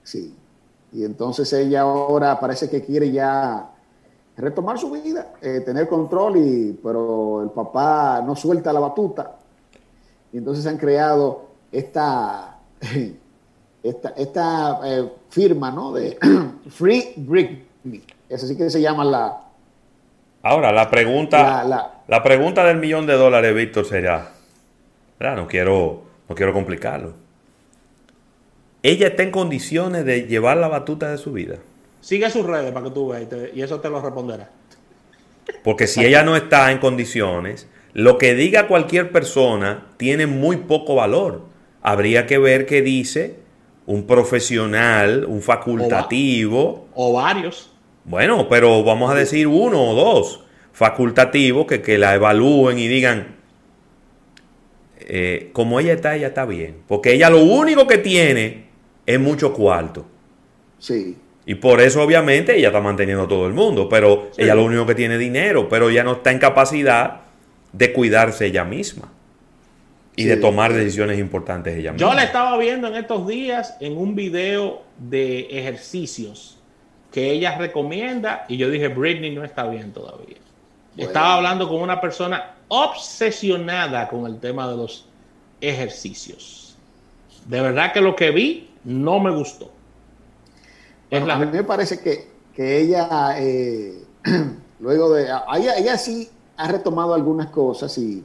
Sí. 0.04 0.34
Y 0.94 1.04
entonces 1.04 1.52
ella 1.54 1.82
ahora 1.82 2.40
parece 2.40 2.70
que 2.70 2.84
quiere 2.84 3.12
ya 3.12 3.75
retomar 4.38 4.78
su 4.78 4.92
vida, 4.92 5.34
eh, 5.42 5.62
tener 5.66 5.88
control, 5.88 6.38
y, 6.38 6.80
pero 6.84 7.44
el 7.44 7.50
papá 7.50 8.22
no 8.26 8.36
suelta 8.36 8.74
la 8.74 8.80
batuta. 8.80 9.38
Y 10.34 10.38
entonces 10.38 10.66
han 10.66 10.78
creado 10.78 11.46
esta, 11.72 12.60
esta, 13.84 14.10
esta 14.10 14.80
eh, 14.84 15.12
firma 15.30 15.72
¿no? 15.72 15.94
de 15.94 16.18
Free 16.70 17.14
Britney. 17.18 18.04
Eso 18.28 18.48
sí 18.48 18.58
que 18.58 18.70
se 18.70 18.82
llama 18.82 19.06
la, 19.06 19.46
Ahora, 20.46 20.72
la 20.72 20.92
pregunta, 20.92 21.64
la, 22.08 22.22
pregunta 22.22 22.64
del 22.66 22.78
millón 22.78 23.08
de 23.08 23.14
dólares, 23.14 23.56
Víctor, 23.56 23.84
será, 23.84 24.30
no 25.20 25.48
quiero, 25.48 26.04
no 26.30 26.36
quiero 26.36 26.54
complicarlo. 26.54 27.14
¿Ella 28.84 29.08
está 29.08 29.24
en 29.24 29.32
condiciones 29.32 30.06
de 30.06 30.28
llevar 30.28 30.58
la 30.58 30.68
batuta 30.68 31.10
de 31.10 31.18
su 31.18 31.32
vida? 31.32 31.56
Sigue 32.06 32.30
sus 32.30 32.46
redes 32.46 32.72
para 32.72 32.86
que 32.86 32.92
tú 32.92 33.08
veas 33.08 33.26
y, 33.56 33.64
eso 33.64 33.80
te 33.80 33.90
lo 33.90 34.00
responderá. 34.00 34.48
Porque 35.64 35.88
si 35.88 36.06
ella 36.06 36.22
no 36.22 36.36
está 36.36 36.72
en 36.72 36.78
condiciones, 36.78 37.68
lo 37.94 38.20
que 38.20 38.36
diga 38.36 38.68
cualquier 38.68 39.12
persona 39.12 39.88
tiene 39.98 40.28
muy 40.28 40.58
poco 40.58 40.94
valor. 40.94 41.48
Habría 41.82 42.28
que 42.28 42.38
ver 42.38 42.68
qué 42.68 42.84
dice 42.84 43.40
un 43.88 44.06
profesional, 44.06 45.26
un 45.26 45.42
facultativo. 45.42 46.88
O, 46.94 47.14
varios. 47.14 47.72
Bueno, 48.04 48.48
pero 48.50 48.84
vamos 48.84 49.10
a 49.12 49.16
decir 49.16 49.48
uno 49.48 49.82
o 49.82 49.96
dos 49.96 50.44
facultativos 50.74 51.66
que, 51.66 51.82
que 51.82 51.98
la 51.98 52.14
evalúen 52.14 52.78
y 52.78 52.88
digan, 52.88 53.36
eh, 55.00 55.50
como 55.54 55.80
ella 55.80 55.94
está, 55.94 56.16
ella 56.16 56.28
está 56.28 56.46
bien. 56.46 56.84
Porque 56.88 57.14
ella 57.14 57.32
lo 57.32 57.44
único 57.44 57.88
que 57.88 57.98
tiene 57.98 58.68
es 59.08 59.20
mucho 59.20 59.54
cuarto. 59.54 60.06
Sí. 60.78 61.18
Y 61.46 61.56
por 61.56 61.82
eso, 61.82 62.02
obviamente, 62.02 62.58
ella 62.58 62.68
está 62.68 62.82
manteniendo 62.82 63.26
a 63.26 63.28
todo 63.28 63.48
el 63.48 63.54
mundo. 63.54 63.88
Pero 63.88 64.30
ella 64.38 64.56
lo 64.56 64.64
único 64.64 64.86
que 64.86 64.96
tiene 64.96 65.16
es 65.16 65.20
dinero. 65.20 65.70
Pero 65.70 65.90
ella 65.90 66.04
no 66.04 66.14
está 66.14 66.32
en 66.32 66.40
capacidad 66.40 67.22
de 67.72 67.94
cuidarse 67.94 68.48
ella 68.48 68.64
misma. 68.64 69.12
Y 70.18 70.24
de 70.24 70.38
tomar 70.38 70.74
decisiones 70.74 71.20
importantes 71.20 71.78
ella 71.78 71.92
misma. 71.92 72.08
Yo 72.08 72.14
la 72.14 72.24
estaba 72.24 72.58
viendo 72.58 72.88
en 72.88 72.96
estos 72.96 73.28
días 73.28 73.76
en 73.82 73.98
un 73.98 74.16
video 74.16 74.84
de 74.98 75.42
ejercicios 75.52 76.58
que 77.12 77.32
ella 77.32 77.58
recomienda. 77.58 78.46
Y 78.48 78.58
yo 78.58 78.70
dije, 78.70 78.88
Britney 78.88 79.36
no 79.36 79.44
está 79.44 79.68
bien 79.68 79.92
todavía. 79.92 80.38
Estaba 80.98 81.36
hablando 81.36 81.68
con 81.68 81.82
una 81.82 82.00
persona 82.00 82.56
obsesionada 82.70 84.08
con 84.08 84.26
el 84.26 84.40
tema 84.40 84.68
de 84.70 84.78
los 84.78 85.06
ejercicios. 85.62 86.78
De 87.46 87.62
verdad 87.62 87.94
que 87.94 88.02
lo 88.02 88.16
que 88.16 88.32
vi 88.32 88.70
no 88.84 89.20
me 89.20 89.32
gustó. 89.32 89.72
A 91.12 91.38
mí 91.38 91.46
me 91.52 91.64
parece 91.64 92.00
que, 92.00 92.28
ella, 92.58 93.36
eh, 93.40 94.04
luego 94.80 95.14
de... 95.14 95.24
Ella, 95.24 95.78
ella, 95.78 95.98
sí 95.98 96.30
ha 96.58 96.68
retomado 96.68 97.14
algunas 97.14 97.48
cosas, 97.48 97.98
y, 97.98 98.24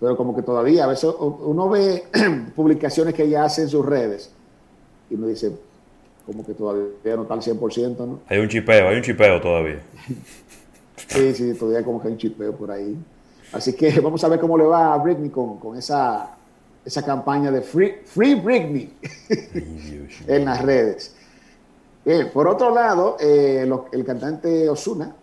pero 0.00 0.16
como 0.16 0.34
que 0.34 0.42
todavía, 0.42 0.84
a 0.84 0.86
veces 0.86 1.10
uno 1.18 1.68
ve 1.68 2.04
publicaciones 2.56 3.14
que 3.14 3.24
ella 3.24 3.44
hace 3.44 3.62
en 3.62 3.68
sus 3.68 3.84
redes 3.84 4.30
y 5.10 5.14
uno 5.14 5.28
dice, 5.28 5.52
como 6.24 6.44
que 6.44 6.54
todavía 6.54 7.16
no 7.16 7.22
está 7.22 7.34
al 7.34 7.40
100%, 7.40 7.98
¿no? 7.98 8.20
Hay 8.28 8.38
un 8.38 8.48
chipeo, 8.48 8.88
hay 8.88 8.96
un 8.96 9.02
chipeo 9.02 9.40
todavía. 9.40 9.80
sí, 11.06 11.34
sí, 11.34 11.54
todavía 11.54 11.84
como 11.84 12.00
que 12.00 12.08
hay 12.08 12.12
un 12.14 12.18
chipeo 12.18 12.54
por 12.54 12.70
ahí. 12.70 12.96
Así 13.52 13.74
que 13.74 14.00
vamos 14.02 14.22
a 14.24 14.28
ver 14.28 14.40
cómo 14.40 14.58
le 14.58 14.64
va 14.64 14.94
a 14.94 14.98
Britney 14.98 15.30
con, 15.30 15.58
con 15.58 15.76
esa, 15.76 16.36
esa 16.84 17.04
campaña 17.04 17.50
de 17.50 17.62
Free, 17.62 18.00
free 18.04 18.34
Britney 18.34 18.92
en 20.26 20.44
las 20.44 20.62
redes. 20.62 21.14
Bien, 22.06 22.30
por 22.32 22.46
otro 22.46 22.72
lado, 22.74 23.16
eh, 23.20 23.68
el 23.92 24.04
cantante 24.04 24.68
Osuna 24.70 25.14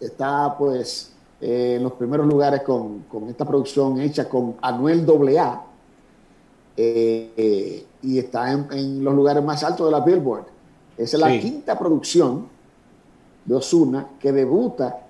está 0.00 0.56
pues 0.56 1.12
eh, 1.40 1.74
en 1.76 1.82
los 1.82 1.92
primeros 1.94 2.26
lugares 2.26 2.62
con, 2.62 3.00
con, 3.00 3.28
esta 3.28 3.44
producción 3.44 4.00
hecha 4.00 4.28
con 4.28 4.54
Anuel 4.62 5.04
AA 5.36 5.64
eh, 6.76 7.86
y 8.02 8.18
está 8.18 8.52
en, 8.52 9.02
los 9.02 9.14
lugares 9.14 9.42
más 9.42 9.64
altos 9.64 9.86
de 9.86 9.92
la 9.92 10.00
Billboard. 10.00 10.46
Esa 10.96 11.16
es 11.16 11.20
la 11.20 11.40
quinta 11.40 11.78
producción 11.78 12.46
de 13.44 13.54
Osuna 13.54 14.10
que 14.20 14.30
debuta 14.30 15.00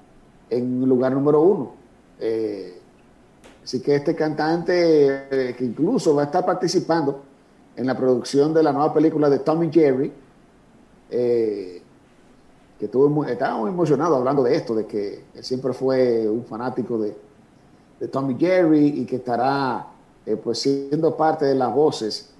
en 0.48 0.82
el 0.82 0.88
lugar 0.88 1.12
número 1.12 1.42
uno. 1.42 1.72
Eh, 2.20 2.80
así 3.62 3.80
que 3.80 3.96
este 3.96 4.14
cantante, 4.14 5.26
eh, 5.30 5.54
que 5.56 5.64
incluso 5.64 6.14
va 6.14 6.22
a 6.22 6.24
estar 6.24 6.44
participando 6.46 7.22
en 7.76 7.86
la 7.86 7.96
producción 7.96 8.54
de 8.54 8.62
la 8.62 8.72
nueva 8.72 8.94
película 8.94 9.28
de 9.28 9.40
Tommy 9.40 9.70
Jerry, 9.70 10.12
eh, 11.14 11.82
que 12.78 12.86
estuvo 12.86 13.24
estaba 13.24 13.56
muy 13.58 13.70
emocionado 13.70 14.16
hablando 14.16 14.42
de 14.42 14.56
esto, 14.56 14.74
de 14.74 14.86
que 14.86 15.24
siempre 15.40 15.72
fue 15.72 16.28
un 16.28 16.44
fanático 16.44 16.98
de, 16.98 17.24
Tommy 18.10 18.36
Jerry 18.38 19.00
y 19.00 19.06
que 19.06 19.16
estará 19.16 19.86
pues 20.42 20.58
siendo 20.58 21.16
parte 21.16 21.46
de 21.46 21.54
las 21.54 21.72
voces 21.72 22.34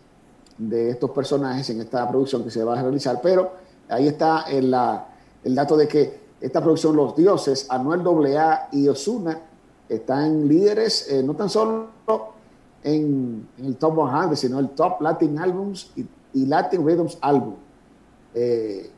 de 0.59 0.91
estos 0.91 1.11
personajes 1.11 1.71
en 1.71 1.81
esta 1.81 2.07
producción 2.07 2.45
que 2.45 2.51
se 2.51 2.63
va 2.63 2.79
a 2.79 2.83
realizar. 2.83 3.21
Pero 3.23 3.53
ahí 3.89 4.09
está 4.09 4.43
el, 4.43 4.71
la, 4.71 5.07
el 5.43 5.55
dato 5.55 5.77
de 5.77 5.89
que 5.89 6.25
esta 6.41 6.61
producción, 6.61 6.95
Los 6.97 7.17
Dioses, 7.17 7.67
Anuel 7.71 8.03
AA 8.37 8.69
y 8.73 8.89
Osuna, 8.89 9.41
están 9.89 10.47
líderes 10.47 11.11
eh, 11.11 11.23
no 11.23 11.35
tan 11.35 11.49
solo 11.49 11.89
en, 12.83 13.49
el 13.59 13.77
top 13.77 13.95
100, 14.11 14.37
sino 14.37 14.59
el 14.59 14.71
top 14.71 15.01
Latin 15.01 15.39
Albums 15.39 15.91
y, 15.97 16.07
Latin 16.47 16.87
Rhythms 16.87 17.17
Album. 17.21 17.55
Eh, 18.35 18.91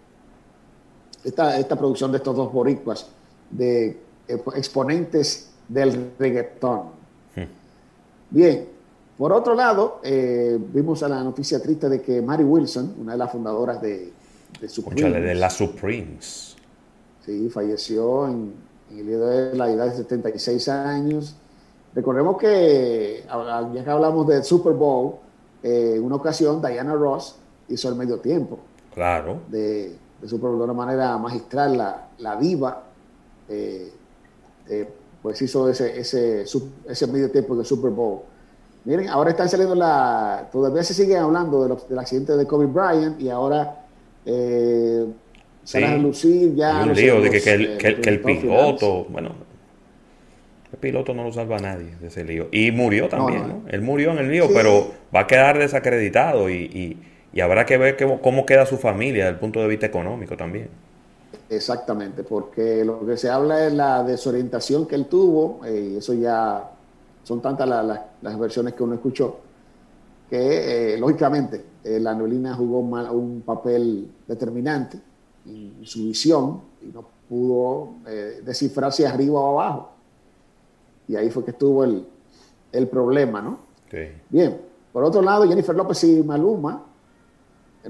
esta, 1.24 1.58
esta, 1.58 1.76
producción 1.76 2.12
de 2.12 2.18
estos 2.18 2.36
dos 2.36 2.52
boricuas, 2.52 3.08
de 3.50 3.98
eh, 4.28 4.42
exponentes 4.54 5.50
del 5.68 6.12
reggaetón. 6.18 6.82
Hmm. 7.34 7.42
Bien, 8.30 8.68
por 9.18 9.32
otro 9.32 9.54
lado, 9.54 10.00
vimos 10.72 11.02
a 11.02 11.08
la 11.08 11.22
noticia 11.24 11.60
triste 11.60 11.88
de 11.88 12.02
que 12.02 12.20
Mary 12.20 12.44
Wilson, 12.44 12.96
una 13.00 13.12
de 13.12 13.18
las 13.18 13.32
fundadoras 13.32 13.80
de, 13.80 14.12
de 14.60 14.68
Supremes, 14.68 15.12
de 15.12 15.34
las 15.34 15.54
Supremes, 15.54 16.54
sí, 17.24 17.48
falleció 17.48 18.26
en, 18.28 18.52
en 18.90 18.98
el 18.98 19.06
día 19.06 19.18
de 19.18 19.56
la 19.56 19.70
edad 19.70 19.86
de 19.86 19.96
76 19.96 20.68
años. 20.68 21.34
Recordemos 21.94 22.36
que, 22.36 23.24
ya 23.26 23.84
que 23.84 23.90
hablamos 23.90 24.26
del 24.26 24.44
Super 24.44 24.74
Bowl, 24.74 25.14
eh, 25.62 25.94
en 25.96 26.04
una 26.04 26.16
ocasión 26.16 26.60
Diana 26.60 26.94
Ross 26.94 27.36
hizo 27.68 27.88
el 27.88 27.94
medio 27.94 28.18
tiempo. 28.18 28.58
Claro. 28.96 29.42
De, 29.48 29.94
Super 30.26 30.48
Bowl 30.48 30.58
de 30.58 30.64
una 30.64 30.72
manera 30.72 31.18
magistral, 31.18 31.76
la, 31.76 32.08
la 32.18 32.36
diva, 32.36 32.82
eh, 33.48 33.92
eh, 34.70 34.88
pues 35.22 35.40
hizo 35.42 35.68
ese, 35.68 36.00
ese, 36.00 36.44
ese 36.88 37.06
medio 37.06 37.30
tiempo 37.30 37.54
del 37.54 37.66
Super 37.66 37.90
Bowl. 37.90 38.22
Miren, 38.86 39.10
ahora 39.10 39.30
están 39.30 39.50
saliendo 39.50 39.74
la. 39.74 40.48
Todavía 40.50 40.82
se 40.82 40.94
sigue 40.94 41.18
hablando 41.18 41.68
de 41.68 41.76
del 41.88 41.98
accidente 41.98 42.36
de 42.36 42.46
Kobe 42.46 42.66
Bryant 42.66 43.20
y 43.20 43.28
ahora 43.28 43.84
se 44.24 45.84
a 45.84 45.90
relucir 45.90 46.54
ya. 46.54 46.82
un 46.82 46.94
lío 46.94 47.20
de 47.20 47.30
que, 47.30 47.52
el, 47.52 47.76
que, 47.76 47.88
el, 47.88 48.20
piloto, 48.22 49.04
bueno, 49.10 49.34
el 50.72 50.78
piloto 50.78 51.12
no 51.12 51.24
lo 51.24 51.32
salva 51.32 51.56
a 51.56 51.60
nadie 51.60 51.96
de 52.00 52.06
ese 52.06 52.24
lío. 52.24 52.48
Y 52.50 52.72
murió 52.72 53.08
también, 53.10 53.46
no, 53.46 53.62
Él 53.68 53.82
murió 53.82 54.12
en 54.12 54.18
el 54.18 54.30
lío, 54.30 54.48
pero 54.54 54.92
va 55.14 55.20
a 55.20 55.26
quedar 55.26 55.58
desacreditado 55.58 56.48
y, 56.48 56.54
y, 56.54 57.02
habrá 57.40 57.66
que 57.66 57.76
ver 57.76 57.96
cómo, 58.22 58.46
queda 58.46 58.66
su 58.66 58.76
familia 58.76 59.24
desde 59.24 59.34
el 59.34 59.40
punto 59.40 59.60
de 59.60 59.68
vista 59.68 59.86
económico 59.86 60.36
también. 60.36 60.68
Exactamente, 61.48 62.22
porque 62.22 62.84
lo 62.84 63.04
que 63.06 63.16
se 63.16 63.28
habla 63.28 63.66
es 63.66 63.72
la 63.72 64.02
desorientación 64.02 64.86
que 64.86 64.94
él 64.94 65.06
tuvo, 65.06 65.64
eh, 65.64 65.90
y 65.92 65.96
eso 65.96 66.14
ya 66.14 66.70
son 67.22 67.40
tantas 67.40 67.68
las 67.68 68.38
versiones 68.38 68.74
que 68.74 68.82
uno 68.82 68.94
escuchó, 68.94 69.38
que 70.28 70.94
eh, 70.94 70.98
lógicamente 70.98 71.64
eh, 71.84 72.00
la 72.00 72.14
neblina 72.14 72.54
jugó 72.54 72.80
un 72.80 73.42
papel 73.42 74.10
determinante 74.26 74.98
y 75.44 75.72
su 75.84 76.04
visión 76.04 76.60
y 76.82 76.86
no 76.86 77.04
pudo 77.28 77.94
eh, 78.06 78.40
descifrar 78.44 78.92
si 78.92 79.04
arriba 79.04 79.40
o 79.40 79.60
abajo. 79.60 79.90
Y 81.08 81.16
ahí 81.16 81.30
fue 81.30 81.44
que 81.44 81.52
estuvo 81.52 81.84
el, 81.84 82.06
el 82.72 82.88
problema, 82.88 83.40
¿no? 83.40 83.58
Bien, 84.28 84.60
por 84.92 85.04
otro 85.04 85.22
lado, 85.22 85.48
Jennifer 85.48 85.74
López 85.74 86.02
y 86.04 86.22
Maluma 86.22 86.85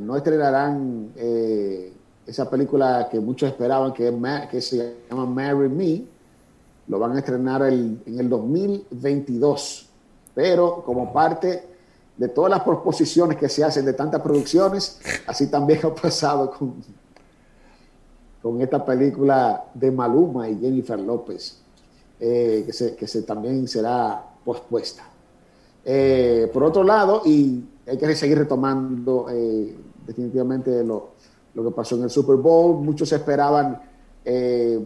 no 0.00 0.16
estrenarán 0.16 1.12
eh, 1.16 1.92
esa 2.26 2.48
película 2.48 3.08
que 3.10 3.20
muchos 3.20 3.50
esperaban, 3.50 3.92
que, 3.92 4.60
se 4.60 4.96
llama 5.08 5.26
Marry 5.26 5.68
Me. 5.68 6.04
Lo 6.88 6.98
van 6.98 7.12
a 7.12 7.18
estrenar 7.18 7.62
en 7.62 8.00
el 8.06 8.28
2022. 8.28 9.88
Pero 10.34 10.82
como 10.84 11.12
parte 11.12 11.64
de 12.16 12.28
todas 12.28 12.50
las 12.50 12.62
proposiciones 12.62 13.36
que 13.36 13.48
se 13.48 13.64
hacen 13.64 13.84
de 13.84 13.92
tantas 13.92 14.20
producciones, 14.20 15.00
así 15.26 15.48
también 15.48 15.80
ha 15.84 15.94
pasado 15.94 16.50
con, 16.50 16.74
con 18.42 18.60
esta 18.60 18.84
película 18.84 19.64
de 19.74 19.90
Maluma 19.90 20.48
y 20.48 20.58
Jennifer 20.58 20.98
López, 20.98 21.58
eh, 22.18 22.62
que, 22.66 22.72
se, 22.72 22.96
que 22.96 23.06
se, 23.06 23.22
también 23.22 23.66
será 23.68 24.24
pospuesta. 24.44 25.04
Eh, 25.84 26.50
por 26.52 26.64
otro 26.64 26.82
lado, 26.82 27.22
y 27.24 27.64
hay 27.86 27.96
que 27.96 28.14
seguir 28.14 28.38
retomando 28.38 29.26
eh, 29.30 29.76
definitivamente 30.06 30.82
lo, 30.82 31.10
lo, 31.54 31.64
que 31.64 31.70
pasó 31.70 31.96
en 31.96 32.04
el 32.04 32.10
Super 32.10 32.36
Bowl, 32.36 32.82
muchos 32.82 33.12
esperaban 33.12 33.80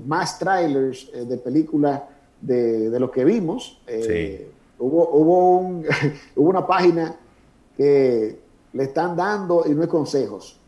más 0.07 0.39
trailers 0.39 1.11
de 1.13 1.39
películas 1.39 2.03
de, 2.43 2.91
de, 2.91 3.01
lo 3.01 3.11
que 3.11 3.25
vimos. 3.25 3.81
Hubo, 4.79 5.09
hubo, 5.15 5.59
un, 5.59 5.87
hubo 6.37 6.51
una 6.51 6.67
página 6.67 7.17
que 7.75 8.39
le 8.75 8.85
están 8.85 9.17
dando 9.17 9.65
y 9.67 9.71
no 9.71 9.83
es 9.83 9.89
consejos 9.89 10.61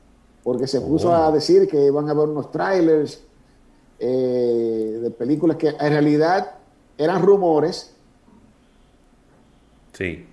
porque 0.43 0.67
se 0.67 0.81
puso 0.81 1.15
a 1.15 1.31
decir 1.31 1.69
que 1.69 1.91
van 1.91 2.09
a 2.09 2.13
haber 2.13 2.29
unos 2.29 2.51
trailers 2.51 3.23
eh, 3.99 4.99
de 5.03 5.11
películas 5.11 5.57
que 5.57 5.69
en 5.69 5.79
realidad 5.79 6.55
eran 6.99 7.23
rumores. 7.23 7.95
Sí. 9.93 10.27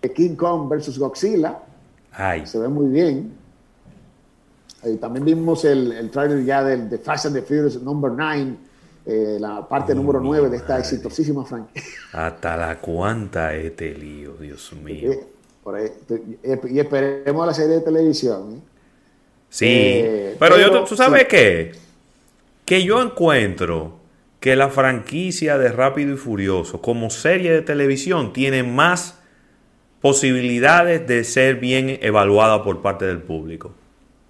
De 0.00 0.12
King 0.12 0.34
Kong 0.36 0.68
versus 0.68 0.98
Godzilla. 0.98 1.58
Ay. 2.12 2.46
Se 2.46 2.58
ve 2.58 2.68
muy 2.68 2.86
bien. 2.90 3.32
también 5.00 5.24
vimos 5.24 5.64
el, 5.64 5.92
el 5.92 6.10
trailer 6.10 6.44
ya 6.44 6.64
del 6.64 6.88
de 6.88 6.98
Fast 6.98 7.26
and 7.26 7.36
the 7.36 7.42
Furious 7.42 7.80
number 7.82 8.10
9, 8.10 8.54
eh, 9.06 9.36
la 9.38 9.66
parte 9.68 9.94
número 9.94 10.20
9 10.20 10.48
de 10.48 10.56
esta 10.56 10.78
exitosísima 10.78 11.44
franquicia. 11.44 11.90
Hasta 12.12 12.56
la 12.56 12.78
cuanta 12.78 13.54
este 13.54 13.94
lío, 13.94 14.34
Dios 14.34 14.72
mío. 14.84 15.12
y 16.68 16.78
esperemos 16.78 17.46
la 17.46 17.54
serie 17.54 17.76
de 17.76 17.80
televisión. 17.80 18.62
Sí, 19.48 20.04
pero, 20.38 20.58
yo, 20.58 20.84
¿tú 20.84 20.96
sabes 20.96 21.26
qué? 21.26 21.72
Que 22.64 22.84
yo 22.84 23.02
encuentro 23.02 23.98
que 24.38 24.54
la 24.54 24.70
franquicia 24.70 25.58
de 25.58 25.72
Rápido 25.72 26.14
y 26.14 26.16
Furioso 26.16 26.80
como 26.80 27.10
serie 27.10 27.50
de 27.52 27.62
televisión 27.62 28.32
tiene 28.32 28.62
más 28.62 29.19
posibilidades 30.00 31.06
de 31.06 31.24
ser 31.24 31.56
bien 31.56 31.98
evaluada 32.02 32.62
por 32.64 32.80
parte 32.82 33.04
del 33.04 33.18
público. 33.18 33.74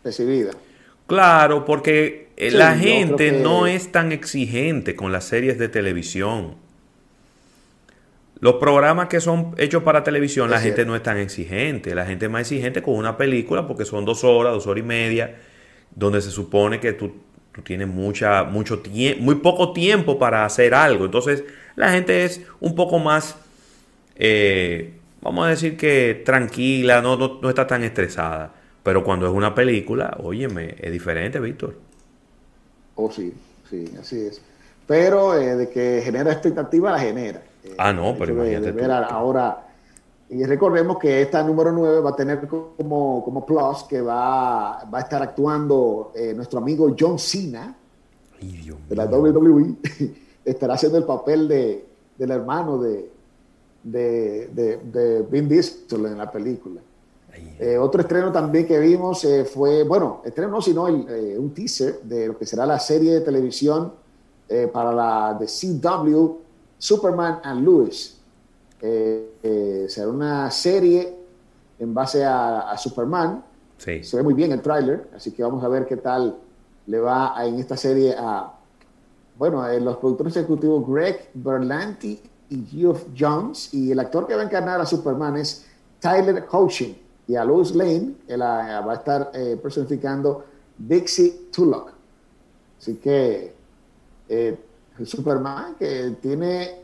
Recibida. 0.03 0.53
Claro, 1.07 1.65
porque 1.65 2.29
eh, 2.37 2.51
la 2.51 2.77
gente 2.77 3.33
no 3.33 3.67
es 3.67 3.93
tan 3.93 4.13
exigente 4.13 4.97
con 4.97 5.13
las 5.13 5.25
series 5.25 5.59
de 5.59 5.69
televisión. 5.69 6.55
Los 8.41 8.55
programas 8.55 9.09
que 9.09 9.21
son 9.21 9.55
hechos 9.59 9.83
para 9.83 10.03
televisión, 10.03 10.51
la 10.51 10.61
gente 10.61 10.87
no 10.87 10.97
es 10.97 11.03
tan 11.03 11.19
exigente. 11.19 11.95
La 11.95 12.07
gente 12.07 12.27
es 12.27 12.33
más 12.33 12.41
exigente 12.43 12.83
con 12.83 12.95
una 12.95 13.17
película 13.17 13.67
porque 13.67 13.85
son 13.85 14.05
dos 14.05 14.25
horas, 14.25 14.55
dos 14.55 14.67
horas 14.67 14.83
y 14.83 14.87
media, 14.87 15.37
donde 15.95 16.23
se 16.23 16.31
supone 16.31 16.81
que 16.81 16.95
tú, 16.95 17.13
tienes 17.63 17.89
mucha, 17.89 18.45
mucho 18.45 18.83
muy 19.19 19.35
poco 19.37 19.73
tiempo 19.75 20.19
para 20.19 20.47
hacer 20.47 20.73
algo. 20.73 21.05
Entonces, 21.05 21.45
la 21.77 21.91
gente 21.91 22.25
es 22.25 22.41
un 22.61 22.75
poco 22.75 22.99
más 22.99 23.37
eh, 24.17 25.00
vamos 25.23 25.47
a 25.47 25.51
decir 25.51 25.77
que 25.77 26.23
tranquila, 26.25 27.01
no, 27.01 27.17
no, 27.17 27.49
está 27.49 27.67
tan 27.67 27.83
estresada. 27.83 28.53
Pero 28.83 29.05
cuando 29.05 29.27
es 29.27 29.33
una 29.33 29.55
película, 29.55 30.17
óyeme, 30.23 30.75
es 30.79 30.91
diferente, 30.91 31.39
Víctor. 31.39 31.77
Oh, 32.95 33.11
sí, 33.11 33.33
sí, 33.69 33.85
así 34.01 34.21
es. 34.21 34.43
Pero 34.87 35.39
eh, 35.39 35.55
de 35.57 35.69
que 35.69 36.01
genera 36.03 36.33
expectativa, 36.33 36.93
la 36.93 36.99
genera. 36.99 37.43
Eh, 37.63 37.75
ah, 37.79 37.93
no, 37.93 38.17
pero 38.19 38.33
imagínate. 38.33 38.73
ver 38.73 38.91
ahora, 38.91 39.69
y 40.31 40.45
recordemos 40.45 40.99
que 40.99 41.23
esta 41.23 41.43
número 41.43 41.73
9 41.73 42.01
va 42.01 42.11
a 42.11 42.17
tener 42.17 42.47
como, 42.47 43.23
como 43.25 43.45
plus 43.45 43.85
que 43.89 44.01
va, 44.01 44.85
va 44.85 44.99
a 44.99 45.01
estar 45.01 45.23
actuando 45.23 46.13
eh, 46.15 46.33
nuestro 46.35 46.59
amigo 46.59 46.95
John 46.99 47.19
Cena 47.19 47.77
de 48.41 48.97
la 48.97 49.07
WWE. 49.07 49.75
Estará 50.45 50.75
haciendo 50.75 50.99
el 50.99 51.05
papel 51.05 51.49
de, 51.49 51.85
del 52.17 52.31
hermano 52.31 52.79
de, 52.79 53.11
de, 53.83 54.49
de, 54.49 54.77
de 54.79 55.23
Vin 55.23 55.49
Diesel 55.49 56.07
en 56.07 56.19
la 56.19 56.31
película. 56.31 56.81
Eh, 57.59 57.79
otro 57.79 58.01
estreno 58.01 58.33
también 58.33 58.67
que 58.67 58.79
vimos 58.79 59.25
eh, 59.25 59.45
fue, 59.45 59.85
bueno, 59.85 60.23
estreno 60.25 60.51
no, 60.51 60.63
sino 60.63 60.89
eh, 60.89 61.39
un 61.39 61.53
teaser 61.53 62.01
de 62.03 62.29
lo 62.29 62.39
que 62.39 62.47
será 62.47 62.67
la 62.67 62.79
serie 62.79 63.15
de 63.15 63.21
televisión 63.21 63.93
para 64.73 64.93
la 64.93 65.39
de 65.39 65.47
CW, 65.47 66.39
Superman 66.77 67.39
and 67.45 67.65
Lewis. 67.65 68.19
será 68.81 70.09
una 70.09 70.51
serie 70.51 71.17
en 71.79 71.95
base 71.95 72.25
a, 72.25 72.77
Superman. 72.77 73.45
Se 73.79 74.17
ve 74.17 74.25
muy 74.25 74.35
bien 74.35 74.51
el 74.51 74.61
tráiler, 74.61 75.09
así 75.15 75.31
que 75.31 75.45
vamos 75.45 75.63
a 75.63 75.69
ver 75.69 75.87
qué 75.87 75.99
tal 75.99 76.37
le 76.87 76.99
va 76.99 77.33
en 77.47 77.61
esta 77.61 77.77
serie 77.77 78.13
a, 78.19 78.53
bueno, 79.39 79.63
los 79.79 79.99
productores 79.99 80.37
ejecutivos 80.37 80.85
Greg 80.85 81.31
Berlanti 81.33 82.21
y 82.51 82.67
Geoff 82.67 83.07
Jones. 83.19 83.73
Y 83.73 83.91
el 83.91 83.99
actor 84.01 84.27
que 84.27 84.35
va 84.35 84.43
a 84.43 84.45
encarnar 84.45 84.81
a 84.81 84.87
Superman 84.87 85.37
es 85.37 85.67
Tyler 85.99 86.45
Hoechlin. 86.51 86.97
Y 87.27 87.37
a 87.37 87.45
Lois 87.45 87.75
Lane 87.75 88.15
él 88.27 88.43
va 88.43 88.91
a 88.91 88.95
estar 88.95 89.31
eh, 89.33 89.59
personificando 89.63 90.45
Dixie 90.77 91.49
Tulloch. 91.53 91.93
Así 92.79 92.97
que 92.97 93.55
eh, 94.29 94.57
Superman 95.05 95.77
que 95.79 96.17
tiene 96.21 96.81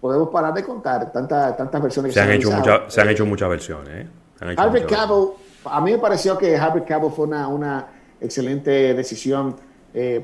podemos 0.00 0.28
parar 0.28 0.54
de 0.54 0.62
contar 0.62 1.12
tantas 1.12 1.56
tantas 1.56 1.82
versiones 1.82 2.14
se, 2.14 2.20
han, 2.20 2.30
hecho 2.30 2.50
se 2.88 3.00
han 3.00 3.08
hecho 3.08 3.26
muchas 3.26 3.48
versiones 3.48 4.06
¿eh? 4.06 4.54
Harvey 4.56 4.84
Cabo 4.86 5.36
a 5.64 5.80
mí 5.80 5.92
me 5.92 5.98
pareció 5.98 6.38
que 6.38 6.56
Harvey 6.56 6.84
Cabo 6.84 7.10
fue 7.10 7.26
una, 7.26 7.48
una 7.48 7.86
excelente 8.20 8.94
decisión 8.94 9.56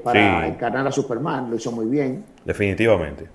para 0.02 0.46
encarnar 0.46 0.86
a 0.86 0.92
Superman 0.92 1.50
lo 1.50 1.56
hizo 1.56 1.72
muy 1.72 1.86
bien 1.86 2.24
definitivamente 2.44 3.28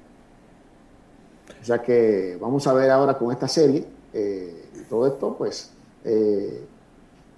o 1.62 1.66
sea 1.66 1.82
que 1.82 2.38
vamos 2.42 2.68
a 2.68 2.74
ver 2.74 2.90
ahora 2.90 3.18
con 3.18 3.32
esta 3.32 3.48
serie 3.48 3.86
eh, 4.14 4.66
todo 4.90 5.08
esto, 5.08 5.36
pues. 5.38 5.72
Eh, 6.04 6.62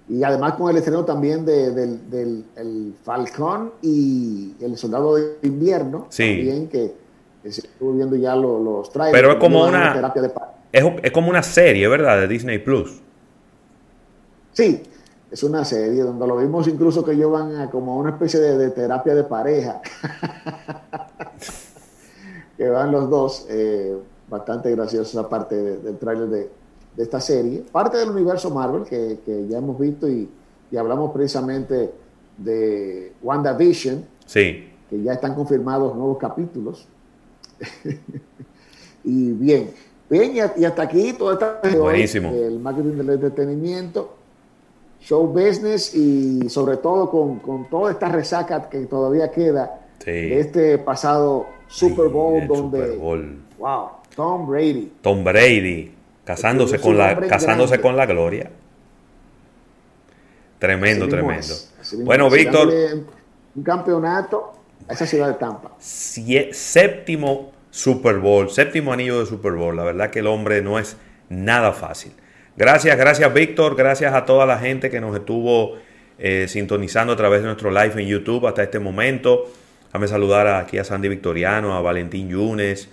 y 0.08 0.22
además 0.22 0.54
con 0.54 0.70
el 0.70 0.76
estreno 0.76 1.04
también 1.04 1.46
del, 1.46 2.44
el 2.56 2.94
Falcón 3.02 3.72
y 3.80 4.54
el 4.60 4.76
Soldado 4.76 5.14
de 5.14 5.38
Invierno. 5.42 6.06
Sí. 6.10 6.36
También 6.36 6.68
que, 6.68 6.94
estuvo 7.44 7.92
viendo 7.92 8.16
ya 8.16 8.34
los, 8.34 8.62
los 8.62 8.90
trailers. 8.90 9.16
Pero 9.16 9.32
es 9.32 9.38
como 9.38 9.66
una. 9.66 10.12
es, 10.72 10.84
es, 11.02 11.12
como 11.12 11.30
una 11.30 11.42
serie, 11.42 11.88
¿verdad? 11.88 12.20
De 12.20 12.28
Disney 12.28 12.58
Plus. 12.58 13.00
Sí, 14.52 14.82
es 15.30 15.42
una 15.42 15.64
serie 15.64 16.02
donde 16.02 16.26
lo 16.26 16.36
vimos 16.36 16.68
incluso 16.68 17.04
que 17.04 17.12
ellos 17.12 17.32
van 17.32 17.56
a 17.56 17.70
como 17.70 17.96
una 17.96 18.10
especie 18.10 18.40
de, 18.40 18.70
terapia 18.70 19.14
de 19.14 19.24
pareja. 19.24 19.80
que 22.56 22.68
van 22.68 22.92
los 22.92 23.08
dos. 23.08 23.46
Eh, 23.48 23.96
bastante 24.28 24.70
graciosa 24.70 25.20
esa 25.20 25.28
parte 25.28 25.54
del 25.56 25.98
tráiler 25.98 26.28
de, 26.28 26.50
esta 26.96 27.20
serie. 27.20 27.64
Parte 27.72 27.98
del 27.98 28.10
universo 28.10 28.50
Marvel 28.50 28.84
que, 28.84 29.18
ya 29.48 29.58
hemos 29.58 29.78
visto 29.78 30.08
y, 30.08 30.28
hablamos 30.76 31.12
precisamente 31.12 31.92
de 32.36 33.12
WandaVision. 33.22 34.04
Sí. 34.26 34.70
Que 34.90 35.02
ya 35.02 35.12
están 35.12 35.34
confirmados 35.34 35.94
nuevos 35.94 36.18
capítulos. 36.18 36.88
y 39.04 39.32
bien, 39.32 39.70
bien, 40.10 40.34
y, 40.36 40.64
hasta 40.64 40.82
aquí 40.82 41.12
todo 41.12 41.32
está 41.32 41.60
Buenísimo. 41.78 42.30
el 42.30 42.58
marketing 42.58 42.96
del 42.96 43.10
entretenimiento, 43.10 44.14
show 45.00 45.26
business 45.28 45.94
y 45.94 46.48
sobre 46.48 46.78
todo 46.78 47.08
con, 47.10 47.68
toda 47.70 47.92
esta 47.92 48.08
resaca 48.08 48.68
que 48.68 48.86
todavía 48.86 49.30
queda 49.30 49.80
de 50.04 50.40
este 50.40 50.78
pasado 50.78 51.46
Super 51.68 52.08
Bowl 52.08 52.46
donde 52.48 52.78
Super 52.78 52.98
Bowl. 52.98 53.42
wow 53.58 53.88
Tom 54.14 54.46
Brady. 54.46 54.92
Tom 55.02 55.24
Brady, 55.24 55.92
casándose, 56.24 56.78
con 56.78 56.96
la, 56.96 57.20
casándose 57.20 57.80
con 57.80 57.96
la 57.96 58.06
gloria. 58.06 58.50
Tremendo, 60.58 61.08
tremendo. 61.08 61.54
bueno, 62.04 62.30
Víctor. 62.30 62.72
Un 63.56 63.62
campeonato 63.62 64.52
a 64.88 64.92
esa 64.92 65.06
ciudad 65.06 65.28
de 65.28 65.34
Tampa. 65.34 65.72
Séptimo 65.78 67.52
Super 67.70 68.18
Bowl, 68.18 68.50
séptimo 68.50 68.92
anillo 68.92 69.20
de 69.20 69.26
Super 69.26 69.52
Bowl. 69.52 69.76
La 69.76 69.84
verdad 69.84 70.10
que 70.10 70.20
el 70.20 70.26
hombre 70.26 70.62
no 70.62 70.78
es 70.78 70.96
nada 71.28 71.72
fácil. 71.72 72.12
Gracias, 72.56 72.96
gracias 72.96 73.34
Víctor, 73.34 73.74
gracias 73.74 74.14
a 74.14 74.24
toda 74.24 74.46
la 74.46 74.58
gente 74.58 74.90
que 74.90 75.00
nos 75.00 75.16
estuvo 75.16 75.76
eh, 76.18 76.46
sintonizando 76.48 77.12
a 77.12 77.16
través 77.16 77.40
de 77.40 77.46
nuestro 77.46 77.70
live 77.70 78.00
en 78.00 78.06
YouTube 78.06 78.46
hasta 78.46 78.62
este 78.62 78.78
momento. 78.78 79.50
Déjame 79.86 80.06
saludar 80.06 80.46
aquí 80.46 80.78
a 80.78 80.84
Sandy 80.84 81.08
Victoriano, 81.08 81.74
a 81.74 81.80
Valentín 81.80 82.28
Yunes, 82.28 82.88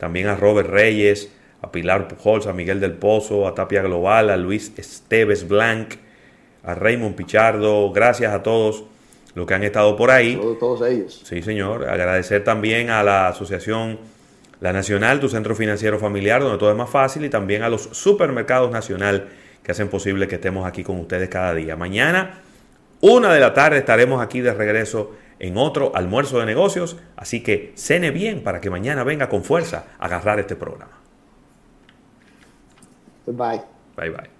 también 0.00 0.28
a 0.28 0.34
Robert 0.34 0.70
Reyes, 0.70 1.30
a 1.60 1.70
Pilar 1.70 2.08
Pujols, 2.08 2.46
a 2.46 2.54
Miguel 2.54 2.80
del 2.80 2.94
Pozo, 2.94 3.46
a 3.46 3.54
Tapia 3.54 3.82
Global, 3.82 4.30
a 4.30 4.36
Luis 4.38 4.72
Esteves 4.78 5.46
Blanc, 5.46 5.94
a 6.64 6.74
Raymond 6.74 7.14
Pichardo. 7.14 7.92
Gracias 7.92 8.32
a 8.32 8.42
todos 8.42 8.84
los 9.34 9.46
que 9.46 9.54
han 9.54 9.62
estado 9.62 9.96
por 9.96 10.10
ahí. 10.10 10.36
Todos, 10.36 10.58
todos 10.58 10.90
ellos. 10.90 11.20
Sí, 11.24 11.42
señor. 11.42 11.86
Agradecer 11.86 12.42
también 12.42 12.88
a 12.88 13.02
la 13.02 13.28
Asociación 13.28 13.98
La 14.60 14.72
Nacional, 14.72 15.20
tu 15.20 15.28
centro 15.28 15.54
financiero 15.54 15.98
familiar, 15.98 16.40
donde 16.40 16.56
todo 16.56 16.70
es 16.70 16.76
más 16.76 16.88
fácil, 16.88 17.26
y 17.26 17.28
también 17.28 17.62
a 17.62 17.68
los 17.68 17.82
supermercados 17.92 18.70
Nacional 18.70 19.28
que 19.62 19.72
hacen 19.72 19.88
posible 19.88 20.26
que 20.28 20.36
estemos 20.36 20.66
aquí 20.66 20.82
con 20.82 20.98
ustedes 20.98 21.28
cada 21.28 21.54
día. 21.54 21.76
Mañana, 21.76 22.40
una 23.02 23.34
de 23.34 23.40
la 23.40 23.52
tarde, 23.52 23.76
estaremos 23.76 24.22
aquí 24.22 24.40
de 24.40 24.54
regreso 24.54 25.12
en 25.40 25.56
otro 25.56 25.92
almuerzo 25.96 26.38
de 26.38 26.46
negocios, 26.46 26.96
así 27.16 27.42
que 27.42 27.72
cene 27.74 28.10
bien 28.10 28.44
para 28.44 28.60
que 28.60 28.70
mañana 28.70 29.02
venga 29.02 29.28
con 29.28 29.42
fuerza 29.42 29.86
a 29.98 30.04
agarrar 30.04 30.38
este 30.38 30.54
programa. 30.54 31.00
Bye. 33.26 33.62
Bye 33.96 34.10
bye. 34.10 34.39